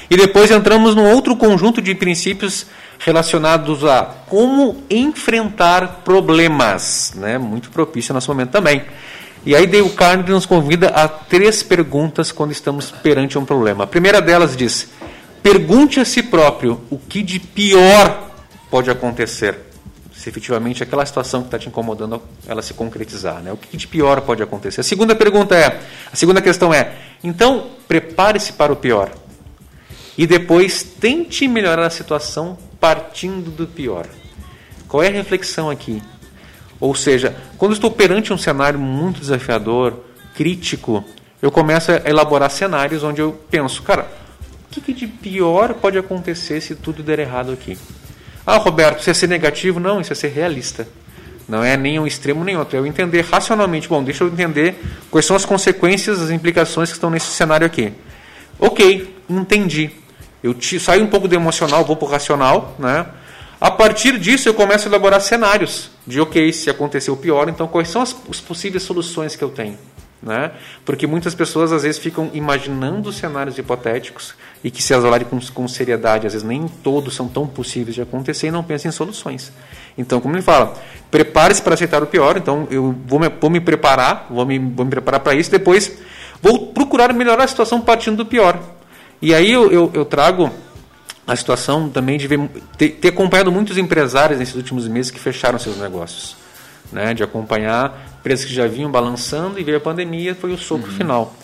[0.09, 2.65] E depois entramos num outro conjunto de princípios
[2.99, 7.37] relacionados a como enfrentar problemas, né?
[7.37, 8.83] muito propício nosso momento também.
[9.45, 13.85] E aí Dale Carnegie nos convida a três perguntas quando estamos perante um problema.
[13.85, 14.89] A primeira delas diz:
[15.41, 18.29] pergunte a si próprio o que de pior
[18.69, 19.69] pode acontecer
[20.19, 23.53] se efetivamente aquela situação que está te incomodando ela se concretizar, né?
[23.53, 24.81] O que de pior pode acontecer?
[24.81, 25.79] A segunda pergunta é,
[26.11, 26.93] a segunda questão é,
[27.23, 29.09] então prepare-se para o pior
[30.17, 34.07] e depois tente melhorar a situação partindo do pior.
[34.87, 36.01] Qual é a reflexão aqui?
[36.79, 39.99] Ou seja, quando estou perante um cenário muito desafiador,
[40.33, 41.03] crítico,
[41.41, 44.07] eu começo a elaborar cenários onde eu penso, cara,
[44.65, 47.77] o que, que de pior pode acontecer se tudo der errado aqui?
[48.45, 49.79] Ah, Roberto, isso é ser negativo?
[49.79, 50.87] Não, isso é ser realista.
[51.47, 52.77] Não é nem um extremo nem outro.
[52.77, 54.75] É eu entender racionalmente, bom, deixa eu entender
[55.09, 57.91] quais são as consequências, as implicações que estão nesse cenário aqui.
[58.59, 59.91] Ok, entendi.
[60.43, 63.05] Eu te, saio um pouco do emocional, vou para o racional, né?
[63.61, 67.67] A partir disso, eu começo a elaborar cenários de, ok, se acontecer o pior, então
[67.67, 69.77] quais são as, as possíveis soluções que eu tenho?
[70.21, 70.51] Né?
[70.85, 74.33] Porque muitas pessoas às vezes ficam imaginando cenários hipotéticos
[74.63, 77.95] e que se as olharem com, com seriedade, às vezes nem todos são tão possíveis
[77.95, 79.51] de acontecer e não pensam em soluções.
[79.97, 80.73] Então, como ele fala,
[81.11, 84.85] prepare-se para aceitar o pior, então eu vou me, vou me preparar, vou me, vou
[84.85, 85.97] me preparar para isso, depois
[86.41, 88.57] vou procurar melhorar a situação partindo do pior.
[89.21, 90.51] E aí eu, eu, eu trago
[91.27, 92.39] a situação também de ver,
[92.77, 96.37] ter, ter, acompanhado muitos empresários nesses últimos meses que fecharam seus negócios.
[96.91, 100.89] Né, de acompanhar empresas que já vinham balançando e veio a pandemia, foi o socro
[100.89, 100.97] uhum.
[100.97, 101.35] final.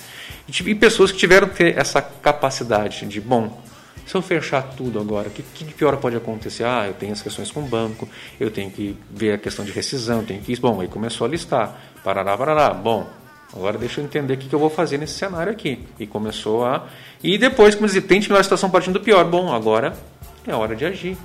[0.49, 3.61] E, e, pessoas que tiveram que ter essa capacidade de, bom,
[4.05, 6.63] se eu fechar tudo agora, o que, que de pior pode acontecer?
[6.63, 8.07] Ah, eu tenho as questões com o banco,
[8.39, 10.55] eu tenho que ver a questão de rescisão, tenho que.
[10.59, 11.75] Bom, aí começou a listar.
[12.03, 12.73] Parará, parará.
[12.73, 13.07] Bom,
[13.53, 15.79] agora deixa eu entender o que, que eu vou fazer nesse cenário aqui.
[15.99, 16.85] E começou a
[17.23, 19.25] e depois, como dizer, tente melhorar a situação partindo do pior.
[19.25, 19.93] Bom, agora
[20.47, 21.17] é hora de agir.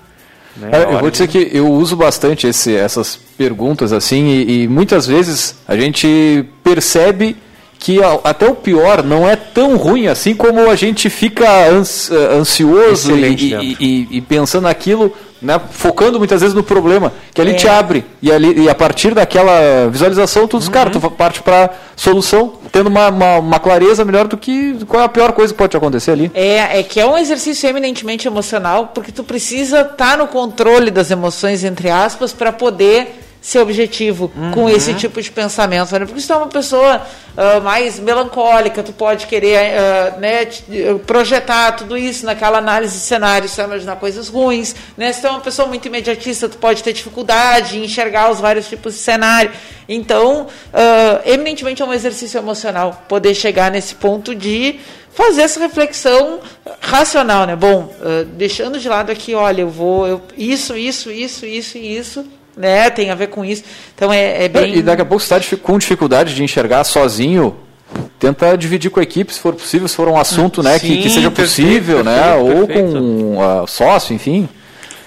[0.57, 0.71] Né?
[0.73, 1.45] É, eu vou dizer de...
[1.45, 7.37] que eu uso bastante esse, essas perguntas assim e, e, muitas vezes a gente percebe
[7.79, 13.55] que até o pior não é tão ruim assim como a gente fica ansioso e,
[13.79, 17.55] e, e, pensando naquilo né, focando muitas vezes no problema, que ali É.
[17.55, 22.55] te abre e, ali, e a partir daquela visualização, tu, cara, tu parte para solução,
[22.71, 25.71] tendo uma, uma, uma clareza melhor do que qual é a pior coisa que pode
[25.71, 26.31] te acontecer ali.
[26.35, 31.11] É, é que é um exercício eminentemente emocional, porque tu precisa estar no controle das
[31.11, 35.99] emoções, entre aspas, para poder ser objetivo com esse tipo de pensamento.
[35.99, 36.05] Né?
[36.05, 37.01] Porque se tu é uma pessoa
[37.37, 43.01] ah, mais melancólica, tu pode querer ah, né, eh, projetar tudo isso naquela análise de
[43.01, 44.75] cenário, você vai imaginar coisas ruins.
[44.97, 45.11] Né?
[45.13, 48.69] Se tu é uma pessoa muito imediatista, tu pode ter dificuldade em enxergar os vários
[48.69, 49.51] tipos de cenário.
[49.89, 54.79] Então, ah, eminentemente é um exercício emocional poder chegar nesse ponto de
[55.15, 56.41] fazer essa reflexão
[56.81, 57.57] racional, né?
[57.57, 61.97] Bom, ah, deixando de lado aqui, olha, eu vou, eu, isso, isso, isso, isso e
[61.97, 62.27] isso,
[62.61, 62.91] né?
[62.91, 63.65] Tem a ver com isso.
[63.95, 64.77] Então é, é bem.
[64.77, 67.57] E daqui a pouco, se está com dificuldade de enxergar sozinho,
[68.19, 71.03] tenta dividir com a equipe, se for possível, se for um assunto né, que, Sim,
[71.03, 72.21] que seja perfeito, possível, né?
[72.21, 72.93] perfeito, Ou perfeito.
[72.93, 74.49] com um sócio, enfim.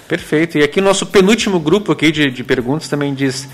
[0.08, 0.58] Perfeito.
[0.58, 3.48] E aqui o nosso penúltimo grupo aqui de, de perguntas também diz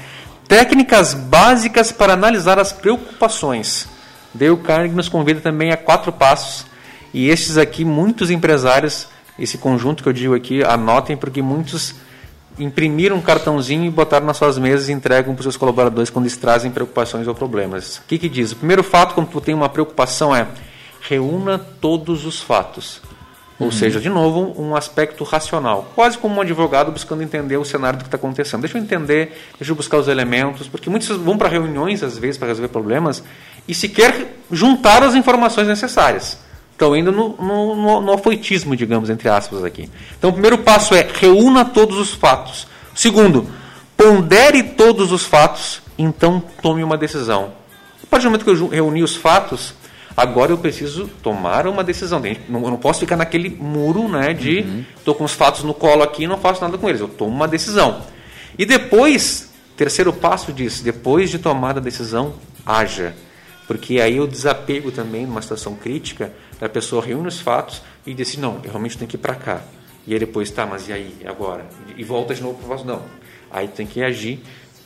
[0.47, 3.87] técnicas básicas para analisar as preocupações.
[4.33, 6.65] Dale Carnegie nos convida também a quatro passos.
[7.13, 11.95] E esses aqui, muitos empresários, esse conjunto que eu digo aqui, anotem, porque muitos
[12.59, 16.25] imprimiram um cartãozinho e botaram nas suas mesas e entregam para os seus colaboradores quando
[16.25, 17.97] eles trazem preocupações ou problemas.
[17.97, 18.51] O que, que diz?
[18.51, 20.47] O primeiro fato, quando tu tem uma preocupação, é
[21.01, 23.01] reúna todos os fatos.
[23.59, 23.71] Ou Uhum.
[23.73, 25.91] seja, de novo, um aspecto racional.
[25.93, 28.61] Quase como um advogado buscando entender o cenário do que está acontecendo.
[28.61, 32.37] Deixa eu entender, deixa eu buscar os elementos, porque muitos vão para reuniões, às vezes,
[32.37, 33.21] para resolver problemas,
[33.67, 36.37] e sequer juntar as informações necessárias.
[36.79, 39.89] Estão indo no, no, no, afoitismo, digamos, entre aspas aqui.
[40.17, 42.67] Então, o primeiro passo é reúna todos os fatos.
[42.95, 43.49] Segundo,
[43.97, 47.51] pondere todos os fatos, então tome uma decisão.
[48.01, 49.73] A partir do momento que eu reuni os fatos,
[50.15, 52.21] agora eu preciso tomar uma decisão.
[52.25, 56.23] Eu não posso ficar naquele muro né, de estou com os fatos no colo aqui
[56.23, 57.01] e não faço nada com eles.
[57.01, 58.03] Eu tomo uma decisão.
[58.57, 63.13] E depois, terceiro passo diz, depois de tomar a decisão, haja.
[63.69, 68.29] Porque aí eu desapego também numa situação crítica, a pessoa reúne os fatos e diz
[68.29, 69.61] assim, não, eu realmente tenho que ir para cá.
[70.07, 71.67] E aí depois, tá, mas e aí, agora?
[71.95, 73.03] E volta de novo para o fato, não.
[73.51, 74.41] Aí tem que agir,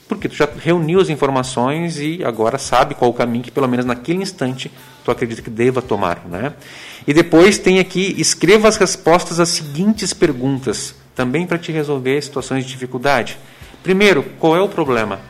[0.05, 3.85] porque tu já reuniu as informações e agora sabe qual o caminho que pelo menos
[3.85, 4.69] naquele instante
[5.05, 6.51] tu acredita que deva tomar, né?
[7.07, 12.65] E depois tem aqui, escreva as respostas às seguintes perguntas, também para te resolver situações
[12.65, 13.37] de dificuldade.
[13.81, 15.21] Primeiro, qual é o problema?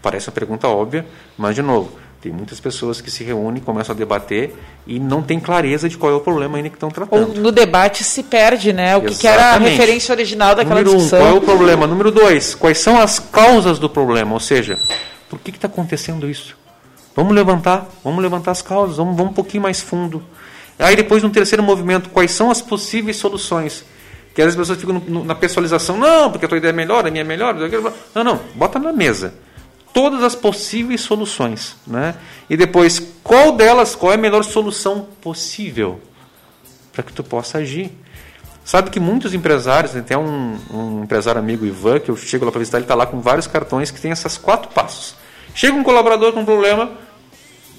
[0.00, 1.04] Parece uma pergunta óbvia,
[1.36, 4.54] mas de novo, tem muitas pessoas que se reúnem, começam a debater
[4.86, 7.38] e não tem clareza de qual é o problema ainda que estão Ou tratando.
[7.38, 8.96] no debate se perde, né?
[8.96, 11.18] O que, que era a referência original daquela Número um, discussão.
[11.20, 11.86] qual é o problema?
[11.86, 14.32] Número dois, quais são as causas do problema?
[14.32, 14.78] Ou seja,
[15.28, 16.56] por que está acontecendo isso?
[17.14, 20.22] Vamos levantar, vamos levantar as causas, vamos, vamos um pouquinho mais fundo.
[20.78, 23.84] Aí depois, no terceiro movimento, quais são as possíveis soluções?
[24.34, 26.70] Que às vezes as pessoas ficam no- no- na pessoalização, não, porque a tua ideia
[26.70, 27.54] é melhor, a minha é melhor.
[28.14, 29.34] Não, não, bota na mesa
[29.94, 32.16] todas as possíveis soluções, né?
[32.50, 36.00] E depois, qual delas, qual é a melhor solução possível
[36.92, 37.92] para que tu possa agir?
[38.64, 42.50] Sabe que muitos empresários, tem até um, um empresário amigo, Ivan, que eu chego lá
[42.50, 45.14] para visitar, ele está lá com vários cartões que tem esses quatro passos.
[45.54, 46.90] Chega um colaborador com um problema,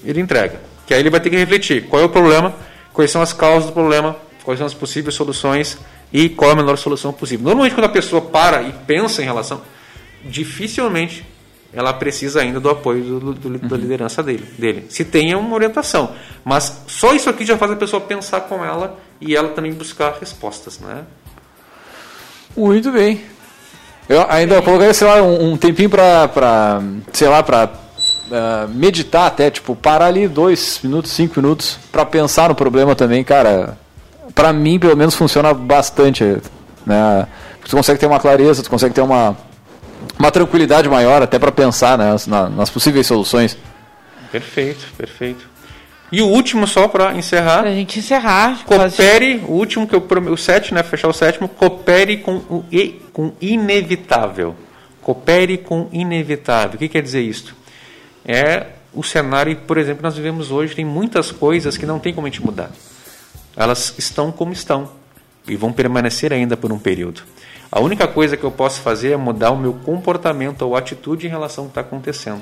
[0.02, 0.60] ele entrega.
[0.86, 2.54] Que aí ele vai ter que refletir qual é o problema,
[2.94, 5.76] quais são as causas do problema, quais são as possíveis soluções
[6.10, 7.44] e qual é a melhor solução possível.
[7.44, 9.60] Normalmente, quando a pessoa para e pensa em relação,
[10.24, 11.35] dificilmente
[11.76, 14.86] ela precisa ainda do apoio do, do- da liderança dele, dele.
[14.88, 16.10] Se tenha uma orientação.
[16.44, 20.16] Mas só isso aqui já faz a pessoa pensar com ela e ela também buscar
[20.18, 21.02] respostas, né?
[22.56, 23.20] Muito bem.
[24.08, 26.80] Eu ainda colocaria, sei lá, um, um tempinho pra,
[27.12, 27.68] sei lá, pra
[28.32, 33.22] ah, meditar até, tipo, parar ali dois minutos, cinco minutos pra pensar no problema também,
[33.22, 33.76] cara.
[34.34, 36.24] Pra mim, pelo menos, funciona bastante,
[36.86, 37.26] né?
[37.64, 39.36] Tu consegue ter uma clareza, tu consegue ter uma,
[40.18, 43.56] uma tranquilidade maior até pra pensar né, nas, na- nas possíveis soluções.
[44.32, 45.48] Perfeito, perfeito.
[46.12, 47.62] E o último, só para encerrar.
[47.62, 48.64] Pra gente encerrar.
[48.64, 52.64] Coopere, o último que eu prome- o sétimo, né, fechar o sétimo, coopere com o
[52.70, 54.54] i- com inevitável.
[55.02, 56.76] Coopere com inevitável.
[56.76, 57.54] O que quer dizer isso?
[58.24, 62.26] É o cenário, por exemplo, nós vivemos hoje, tem muitas coisas que não tem como
[62.26, 62.70] a gente mudar.
[63.56, 64.90] Elas estão como estão
[65.46, 67.22] e vão permanecer ainda por um período.
[67.76, 71.28] A única coisa que eu posso fazer é mudar o meu comportamento ou atitude em
[71.28, 72.40] relação ao que está acontecendo.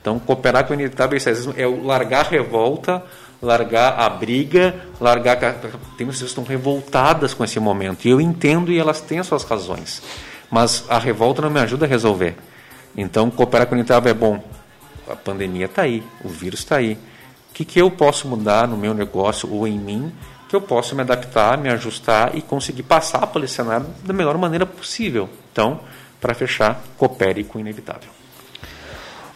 [0.00, 1.18] Então, cooperar com o inevitável
[1.54, 3.02] é o largar a revolta,
[3.42, 5.36] largar a briga, largar.
[5.98, 8.06] Tem pessoas que estão revoltadas com esse momento.
[8.06, 10.02] E eu entendo e elas têm as suas razões.
[10.50, 12.34] Mas a revolta não me ajuda a resolver.
[12.96, 14.42] Então, cooperar com o inevitável é bom.
[15.06, 16.94] A pandemia está aí, o vírus está aí.
[17.50, 20.10] O que, que eu posso mudar no meu negócio ou em mim
[20.48, 24.66] que eu possa me adaptar, me ajustar e conseguir passar pelo cenário da melhor maneira
[24.66, 25.28] possível.
[25.52, 25.80] Então,
[26.20, 28.08] para fechar, coopere com o inevitável.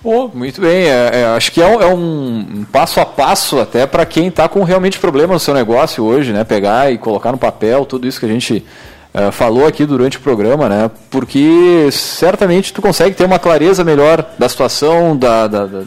[0.02, 3.84] Oh, muito bem, é, é, acho que é um, é um, passo a passo até
[3.84, 6.44] para quem está com realmente problema no seu negócio hoje, né?
[6.44, 8.64] Pegar e colocar no papel tudo isso que a gente
[9.12, 10.88] uh, falou aqui durante o programa, né?
[11.10, 15.82] Porque certamente tu consegue ter uma clareza melhor da situação, da, da, da,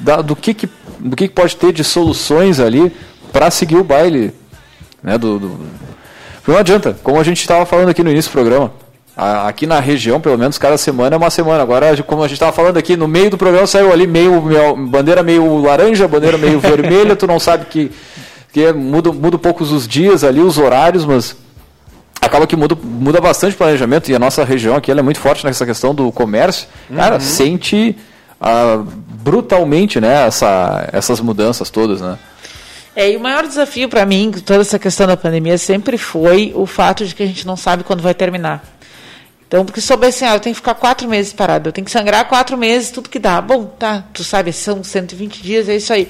[0.00, 2.92] da do, que, que, do que pode ter de soluções ali
[3.32, 4.34] para seguir o baile,
[5.04, 5.16] né?
[5.18, 5.60] Do, do...
[6.48, 8.72] Não adianta, como a gente estava falando aqui no início do programa,
[9.16, 11.62] Aqui na região, pelo menos, cada semana é uma semana.
[11.62, 14.74] Agora, como a gente estava falando aqui, no meio do programa saiu ali meio, meio
[14.88, 17.92] bandeira meio laranja, bandeira meio vermelha, tu não sabe que,
[18.52, 21.36] que é, muda, muda poucos os dias ali, os horários, mas
[22.20, 25.46] acaba que muda, muda bastante o planejamento e a nossa região aqui é muito forte
[25.46, 26.66] nessa questão do comércio.
[26.92, 27.20] Cara, uhum.
[27.20, 27.96] sente
[28.40, 28.82] ah,
[29.22, 32.18] brutalmente né, essa, essas mudanças todas, né?
[32.96, 36.64] É, e o maior desafio para mim, toda essa questão da pandemia, sempre foi o
[36.64, 38.62] fato de que a gente não sabe quando vai terminar.
[39.48, 41.90] Então, porque souber assim, ah, eu tenho que ficar quatro meses parado, eu tenho que
[41.90, 43.40] sangrar quatro meses, tudo que dá.
[43.40, 46.08] Bom, tá, tu sabe, são 120 dias, é isso aí.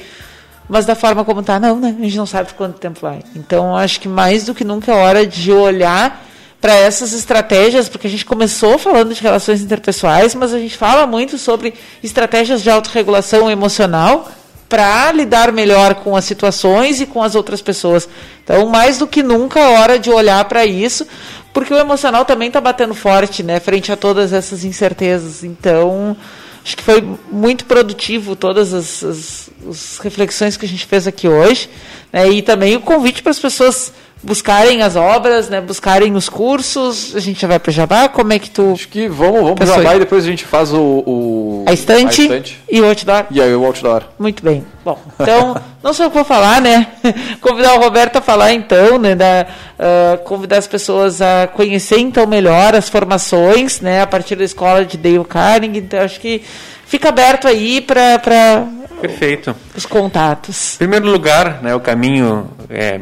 [0.68, 1.94] Mas da forma como tá, não, né?
[1.98, 3.22] A gente não sabe quanto tempo vai.
[3.34, 6.24] Então, acho que mais do que nunca é hora de olhar
[6.60, 11.06] para essas estratégias, porque a gente começou falando de relações interpessoais, mas a gente fala
[11.06, 14.30] muito sobre estratégias de autorregulação emocional
[14.74, 18.08] para lidar melhor com as situações e com as outras pessoas.
[18.42, 21.06] Então, mais do que nunca é hora de olhar para isso,
[21.52, 25.44] porque o emocional também está batendo forte, né, frente a todas essas incertezas.
[25.44, 26.16] Então,
[26.64, 31.28] acho que foi muito produtivo todas as, as, as reflexões que a gente fez aqui
[31.28, 31.70] hoje,
[32.12, 33.92] né, e também o convite para as pessoas
[34.24, 37.14] buscarem as obras, né, buscarem os cursos.
[37.14, 38.08] A gente já vai para o Jabá?
[38.08, 38.72] Como é que tu.
[38.72, 41.02] Acho que vamos, vamos para o Jabá e depois a gente faz o.
[41.06, 43.26] o a, estante a, estante e o outdoor.
[43.30, 44.04] E aí o outdoor.
[44.18, 44.64] Muito bem.
[44.84, 46.86] Bom, então, não sei o que vou falar, né?
[47.40, 49.14] Convidar o Roberto a falar então, né?
[49.14, 49.46] Da,
[49.78, 54.02] uh, convidar as pessoas a conhecer então melhor as formações, né?
[54.02, 55.78] A partir da escola de Dale Carnegie.
[55.78, 56.42] Então, acho que
[56.86, 58.66] fica aberto aí para.
[59.00, 59.54] Perfeito.
[59.76, 60.76] Os contatos.
[60.76, 63.00] Em primeiro lugar, né, o caminho é,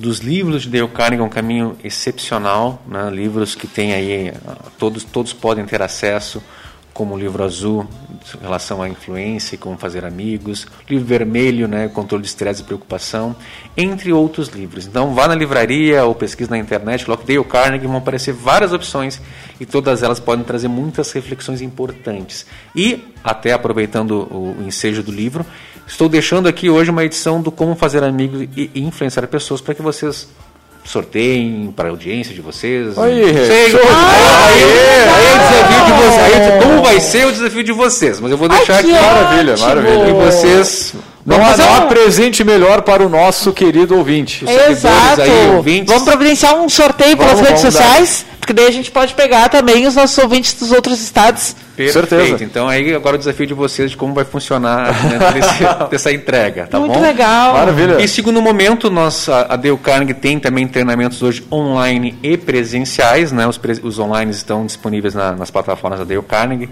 [0.00, 3.10] dos livros de Dale Carnegie é um caminho excepcional, né?
[3.10, 4.32] livros que tem aí,
[4.78, 6.42] todos, todos podem ter acesso,
[6.94, 7.86] como o livro azul,
[8.38, 12.64] em relação à influência e como fazer amigos, livro vermelho, né, controle de estresse e
[12.64, 13.34] preocupação,
[13.76, 14.86] entre outros livros.
[14.86, 19.20] Então vá na livraria ou pesquise na internet, coloque Dale Carnegie, vão aparecer várias opções
[19.58, 22.44] e todas elas podem trazer muitas reflexões importantes.
[22.74, 25.46] E, até aproveitando o ensejo do livro,
[25.90, 29.82] Estou deixando aqui hoje uma edição do Como Fazer Amigos e Influenciar Pessoas para que
[29.82, 30.28] vocês
[30.84, 32.96] sorteiem para a audiência de vocês.
[32.96, 33.84] Aí, Sei, aí,
[34.46, 36.62] aí, é o desafio de vocês.
[36.62, 38.20] Como vai ser o desafio de vocês?
[38.20, 38.92] Mas eu vou deixar aqui.
[38.92, 40.08] Maravilha, maravilha.
[40.08, 44.44] E vocês não há, não há presente melhor para o nosso querido ouvinte.
[44.48, 45.20] Exato.
[45.20, 48.36] Aí, vamos providenciar um sorteio pelas vamos, redes vamos sociais, dar.
[48.38, 51.54] porque daí a gente pode pegar também os nossos ouvintes dos outros estados.
[51.76, 52.08] Perfeito.
[52.08, 52.44] Certeza.
[52.44, 56.66] Então aí agora o desafio de vocês de como vai funcionar né, desse, dessa entrega,
[56.66, 57.00] tá Muito bom?
[57.00, 57.54] legal.
[57.54, 58.00] Maravilha.
[58.00, 63.46] E segundo momento, nós, a Dale Carnegie tem também treinamentos hoje online e presenciais, né?
[63.46, 66.68] Os, os online estão disponíveis na, nas plataformas da Dale Carnegie.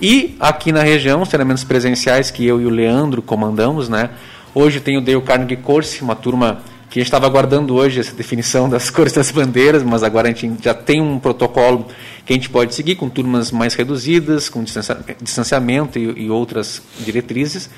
[0.00, 4.10] E aqui na região, os treinamentos presenciais que eu e o Leandro comandamos, né?
[4.54, 8.14] Hoje tem o Dale Carnegie Course, uma turma que a gente estava aguardando hoje essa
[8.14, 11.86] definição das cores das bandeiras, mas agora a gente já tem um protocolo
[12.24, 14.62] que a gente pode seguir com turmas mais reduzidas, com
[15.20, 17.68] distanciamento e, e outras diretrizes.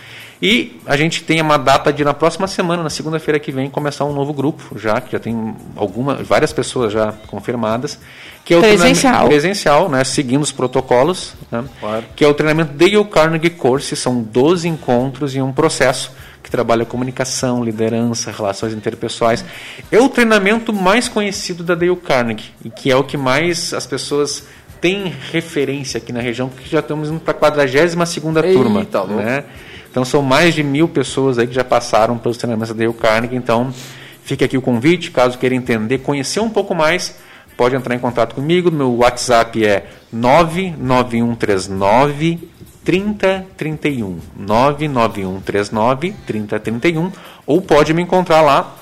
[0.42, 4.06] E a gente tem uma data de na próxima semana, na segunda-feira que vem, começar
[4.06, 7.98] um novo grupo, já que já tem alguma, várias pessoas já confirmadas,
[8.42, 12.04] que é o presencial, presencial, né, seguindo os protocolos, né, claro.
[12.16, 16.10] que é o treinamento Dale Carnegie Course, são 12 encontros e um processo
[16.42, 19.44] que trabalha comunicação, liderança, relações interpessoais.
[19.92, 23.86] É o treinamento mais conhecido da Dale Carnegie e que é o que mais as
[23.86, 24.44] pessoas
[24.80, 29.44] têm referência aqui na região, porque já estamos indo para a 42 segunda turma, né?
[29.90, 33.36] Então são mais de mil pessoas aí que já passaram pelos treinamentos da Dale Carnegie.
[33.36, 33.74] Então
[34.22, 37.16] fica aqui o convite, caso queira entender, conhecer um pouco mais,
[37.56, 38.70] pode entrar em contato comigo.
[38.70, 42.48] Meu WhatsApp é 99139
[42.84, 47.12] 3031 99139 3031
[47.46, 48.74] ou pode me encontrar lá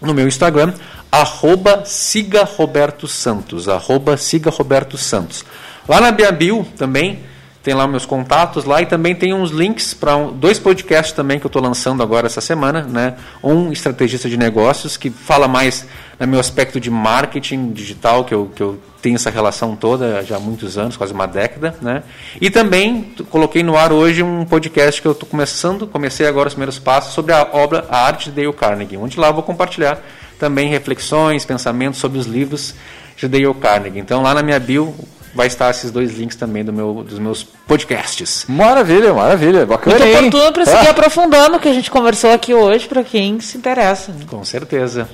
[0.00, 0.74] no meu Instagram
[1.12, 5.44] arroba siga Roberto Santos arroba siga Roberto Santos
[5.88, 7.20] lá na Biabil também
[7.66, 11.40] tem lá meus contatos lá e também tem uns links para um, dois podcasts também
[11.40, 13.16] que eu estou lançando agora essa semana, né?
[13.42, 15.84] Um estrategista de negócios que fala mais
[16.20, 20.36] no meu aspecto de marketing digital que eu, que eu tenho essa relação toda já
[20.36, 22.04] há muitos anos, quase uma década, né?
[22.40, 26.54] E também coloquei no ar hoje um podcast que eu estou começando, comecei agora os
[26.54, 30.00] primeiros passos sobre a obra A Arte de Dale Carnegie, onde lá eu vou compartilhar
[30.38, 32.76] também reflexões, pensamentos sobre os livros
[33.16, 33.98] de Dale Carnegie.
[33.98, 34.94] Então lá na minha bio
[35.36, 38.46] vai estar esses dois links também do meu, dos meus podcasts.
[38.48, 39.98] Maravilha, maravilha, bacana.
[40.04, 40.90] Muito oportuno para seguir Ah.
[40.90, 44.10] aprofundando o que a gente conversou aqui hoje, para quem se interessa.
[44.12, 44.24] né?
[44.26, 45.08] Com certeza.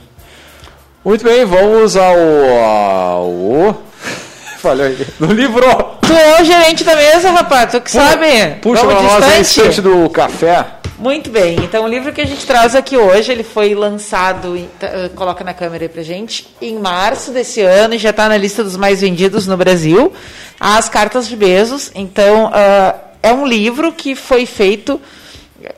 [1.04, 2.16] Muito bem, vamos ao.
[2.16, 3.82] ao...
[4.58, 5.06] Falhou aí.
[5.18, 5.62] No livro.
[6.02, 8.26] Tu é o gerente da mesa, rapaz, tu que sabe.
[8.60, 9.80] Puxa Vamos nós distante.
[9.80, 10.64] do café.
[11.03, 14.86] Muito bem, então o livro que a gente traz aqui hoje, ele foi lançado, tá,
[14.86, 18.36] eh, coloca na câmera aí pra gente, em março desse ano e já está na
[18.36, 20.12] lista dos mais vendidos no Brasil,
[20.61, 21.90] As Cartas de Bezos.
[21.92, 25.00] Então, ah, é um livro que foi feito,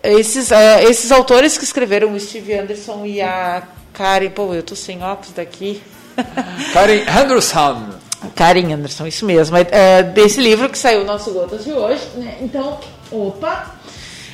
[0.03, 3.63] esses, ah, esses autores que escreveram, o Steve Anderson e a
[3.95, 5.83] Karen, pô, eu tô sem óculos daqui.
[6.75, 7.95] Karen Henderson.
[8.35, 9.57] Karen Anderson, isso mesmo.
[9.57, 12.03] É, é, desse livro que saiu o nosso Gotas de hoje.
[12.17, 12.37] né?
[12.43, 12.79] Então,
[13.11, 13.84] opa.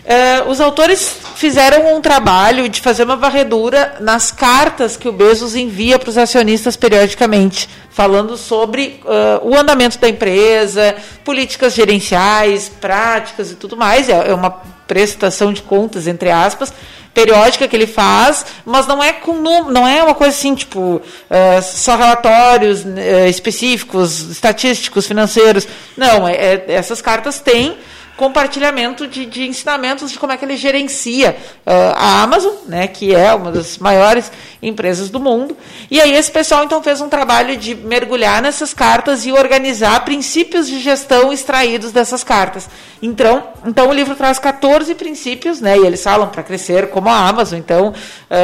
[0.05, 5.55] É, os autores fizeram um trabalho de fazer uma varredura nas cartas que o Bezos
[5.55, 13.51] envia para os acionistas periodicamente, falando sobre ah, o andamento da empresa, políticas gerenciais, práticas
[13.53, 14.09] e tudo mais.
[14.09, 14.51] É, é uma
[14.86, 16.72] prestação de contas, entre aspas,
[17.14, 19.34] periódica que ele faz, mas não é com
[19.70, 22.84] não é uma coisa assim tipo eh, só relatórios
[23.28, 25.66] específicos, estatísticos, financeiros.
[25.96, 27.76] Não, é, é- essas cartas têm
[28.20, 33.14] compartilhamento de, de ensinamentos de como é que ele gerencia eh, a Amazon, né, que
[33.14, 34.30] é uma das maiores
[34.62, 35.56] empresas do mundo.
[35.90, 40.68] E aí esse pessoal então fez um trabalho de mergulhar nessas cartas e organizar princípios
[40.68, 42.68] de gestão extraídos dessas cartas.
[43.00, 47.26] Então, então o livro traz 14 princípios, né, e eles falam para crescer como a
[47.26, 47.94] Amazon, então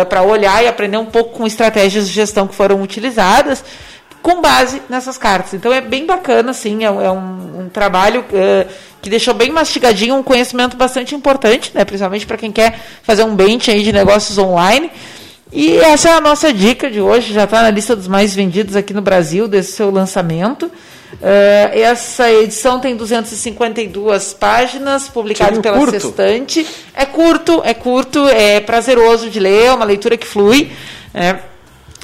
[0.08, 3.62] para olhar e aprender um pouco com estratégias de gestão que foram utilizadas
[4.26, 5.54] com base nessas cartas.
[5.54, 8.66] Então é bem bacana, assim, é, um- é um, um trabalho eh,
[9.00, 13.36] que deixou bem mastigadinho, um conhecimento bastante importante, né, principalmente para quem quer fazer um
[13.36, 14.90] bench aí de negócios online.
[15.52, 18.74] E essa é a nossa dica de hoje, já está na lista dos mais vendidos
[18.74, 20.68] aqui no Brasil, desse seu lançamento.
[21.22, 26.00] Eh, essa edição tem 252 páginas, publicado pela curto.
[26.00, 26.66] Sextante.
[26.92, 30.72] É curto, é curto, é prazeroso de ler, é uma leitura que flui.
[31.14, 31.38] né.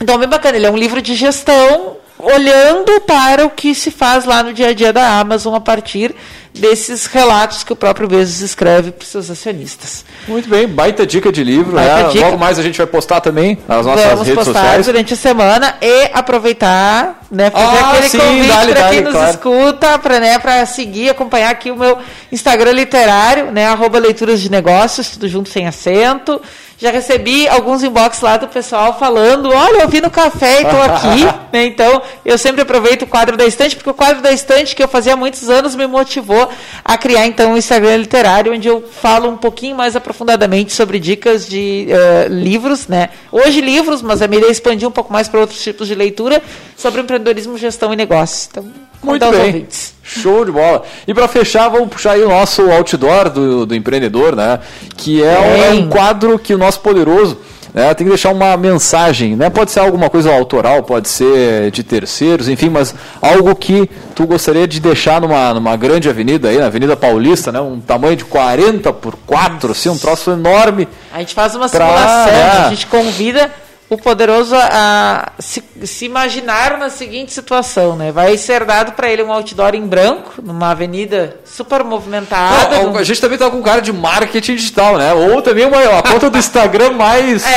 [0.00, 0.56] Então, bem bacana.
[0.56, 4.68] Ele é um livro de gestão olhando para o que se faz lá no dia
[4.68, 6.14] a dia da Amazon a partir
[6.54, 10.04] desses relatos que o próprio Bezos escreve para os seus acionistas.
[10.28, 11.74] Muito bem, baita dica de livro.
[11.74, 12.08] Né?
[12.12, 12.26] dica.
[12.26, 14.86] Logo mais a gente vai postar também nas nossas Vamos redes postar sociais.
[14.86, 19.30] durante a semana e aproveitar, né, fazer Ah, aquele sim, convite para quem nos claro.
[19.30, 21.98] escuta, para né, pra seguir, acompanhar aqui o meu
[22.30, 26.40] Instagram literário, né, arroba leituras de negócios, tudo junto sem acento.
[26.82, 30.82] Já recebi alguns inbox lá do pessoal falando, olha, eu vi no café e estou
[30.82, 31.24] aqui.
[31.54, 34.82] né, então, eu sempre aproveito o quadro da estante, porque o quadro da estante que
[34.82, 36.50] eu fazia há muitos anos me motivou
[36.84, 41.46] a criar então o Instagram literário, onde eu falo um pouquinho mais aprofundadamente sobre dicas
[41.46, 43.10] de eh, livros, né?
[43.30, 45.94] Hoje livros, mas a minha ideia é expandir um pouco mais para outros tipos de
[45.94, 46.42] leitura
[46.76, 48.48] sobre empreendedorismo, gestão e negócios.
[48.50, 48.66] Então,
[49.02, 49.46] Muito os bem.
[49.46, 49.94] ouvintes.
[50.02, 50.82] Show de bola.
[51.06, 54.58] E para fechar, vamos puxar aí o nosso outdoor do, do empreendedor, né?
[54.96, 57.38] Que é um, é um quadro que o nosso poderoso
[57.74, 59.48] né, tem que deixar uma mensagem, né?
[59.48, 64.68] Pode ser alguma coisa autoral, pode ser de terceiros, enfim, mas algo que tu gostaria
[64.68, 67.60] de deixar numa, numa grande avenida aí, na Avenida Paulista, né?
[67.60, 70.86] Um tamanho de 40 por 4, assim, um troço enorme.
[71.14, 72.66] A gente faz uma Pra- simulação, é.
[72.66, 73.50] a gente convida
[73.92, 78.10] o poderoso a se, se imaginar na seguinte situação, né?
[78.10, 82.78] Vai ser dado para ele um outdoor em branco, numa avenida super movimentada.
[82.82, 85.12] Não, a gente também tá com um cara de marketing digital, né?
[85.12, 87.44] Ou também uma, a conta do Instagram mais.
[87.44, 87.48] É,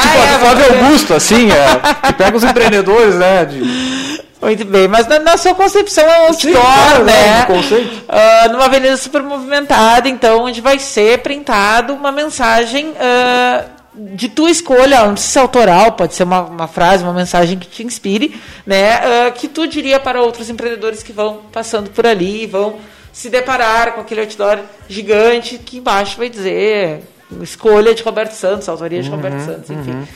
[0.00, 0.84] tipo, ah, a é, Flávio ver.
[0.84, 3.44] Augusto, assim, é, que pega os empreendedores, né?
[3.44, 7.44] de- Muito bem, mas na, na sua concepção é um outdoor, claro, né?
[7.46, 8.04] conceito.
[8.08, 13.64] Ah, numa avenida super movimentada, então, onde vai ser printado uma mensagem ah,
[13.96, 17.68] de tua escolha, não precisa ser autoral, pode ser uma, uma frase, uma mensagem que
[17.68, 18.34] te inspire,
[18.66, 18.92] né?
[18.94, 22.76] ah, que tu diria para outros empreendedores que vão passando por ali e vão
[23.12, 27.02] se deparar com aquele outdoor gigante que embaixo vai dizer
[27.40, 30.06] escolha de Roberto Santos, autoria de Roberto Santos, enfim.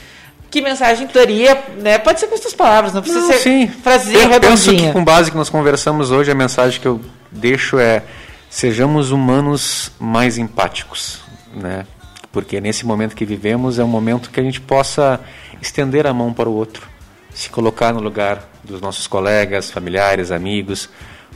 [0.50, 1.98] Que mensagem tu daria, né?
[1.98, 3.68] Pode ser com as tuas palavras, não precisa Não, ser sim.
[3.68, 7.00] frasezinha Eu penso que com base que nós conversamos hoje, a mensagem que eu
[7.30, 8.02] deixo é
[8.48, 11.20] sejamos humanos mais empáticos,
[11.54, 11.84] né?
[12.32, 15.20] Porque nesse momento que vivemos é um momento que a gente possa
[15.62, 16.86] estender a mão para o outro,
[17.32, 20.88] se colocar no lugar dos nossos colegas, familiares, amigos,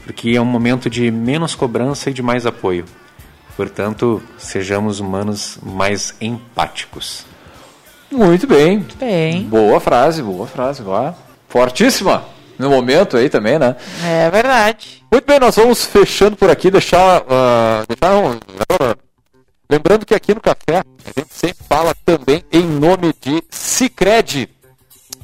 [0.05, 2.85] porque é um momento de menos cobrança e de mais apoio.
[3.57, 7.25] Portanto, sejamos humanos mais empáticos.
[8.11, 8.85] Muito bem.
[8.99, 9.43] bem.
[9.43, 10.83] Boa frase, boa frase.
[10.85, 11.13] Ó.
[11.49, 12.23] Fortíssima
[12.57, 13.75] no momento aí também, né?
[14.03, 15.03] É verdade.
[15.11, 17.23] Muito bem, nós vamos fechando por aqui, deixar.
[17.29, 18.39] ah, deixar um-
[19.73, 24.47] Lembrando que aqui no café a gente sempre fala também em nome de Cicred.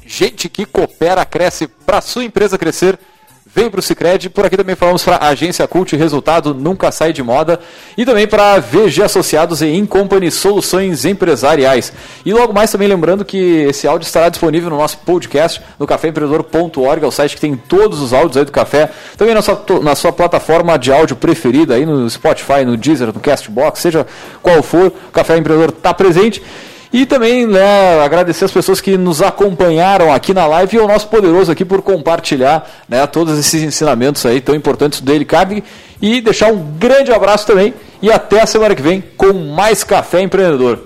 [0.04, 2.98] Gente que coopera, cresce para sua empresa crescer.
[3.52, 7.20] Vem para o Cicred, por aqui também falamos para Agência Cult, resultado nunca sai de
[7.20, 7.58] moda.
[7.98, 11.92] E também para VG Associados e Incompany Soluções Empresariais.
[12.24, 13.36] E logo mais também lembrando que
[13.68, 18.00] esse áudio estará disponível no nosso podcast, no caféempreendedor.org, é o site que tem todos
[18.00, 18.88] os áudios aí do café.
[19.16, 23.18] Também na sua, na sua plataforma de áudio preferida, aí no Spotify, no Deezer, no
[23.18, 24.06] Castbox, seja
[24.40, 26.40] qual for, o Café Empreendedor está presente.
[26.92, 31.06] E também né, agradecer as pessoas que nos acompanharam aqui na live e ao nosso
[31.06, 35.26] poderoso aqui por compartilhar né, todos esses ensinamentos aí tão importantes do Daily.
[36.02, 40.20] E deixar um grande abraço também e até a semana que vem com mais Café
[40.20, 40.80] Empreendedor.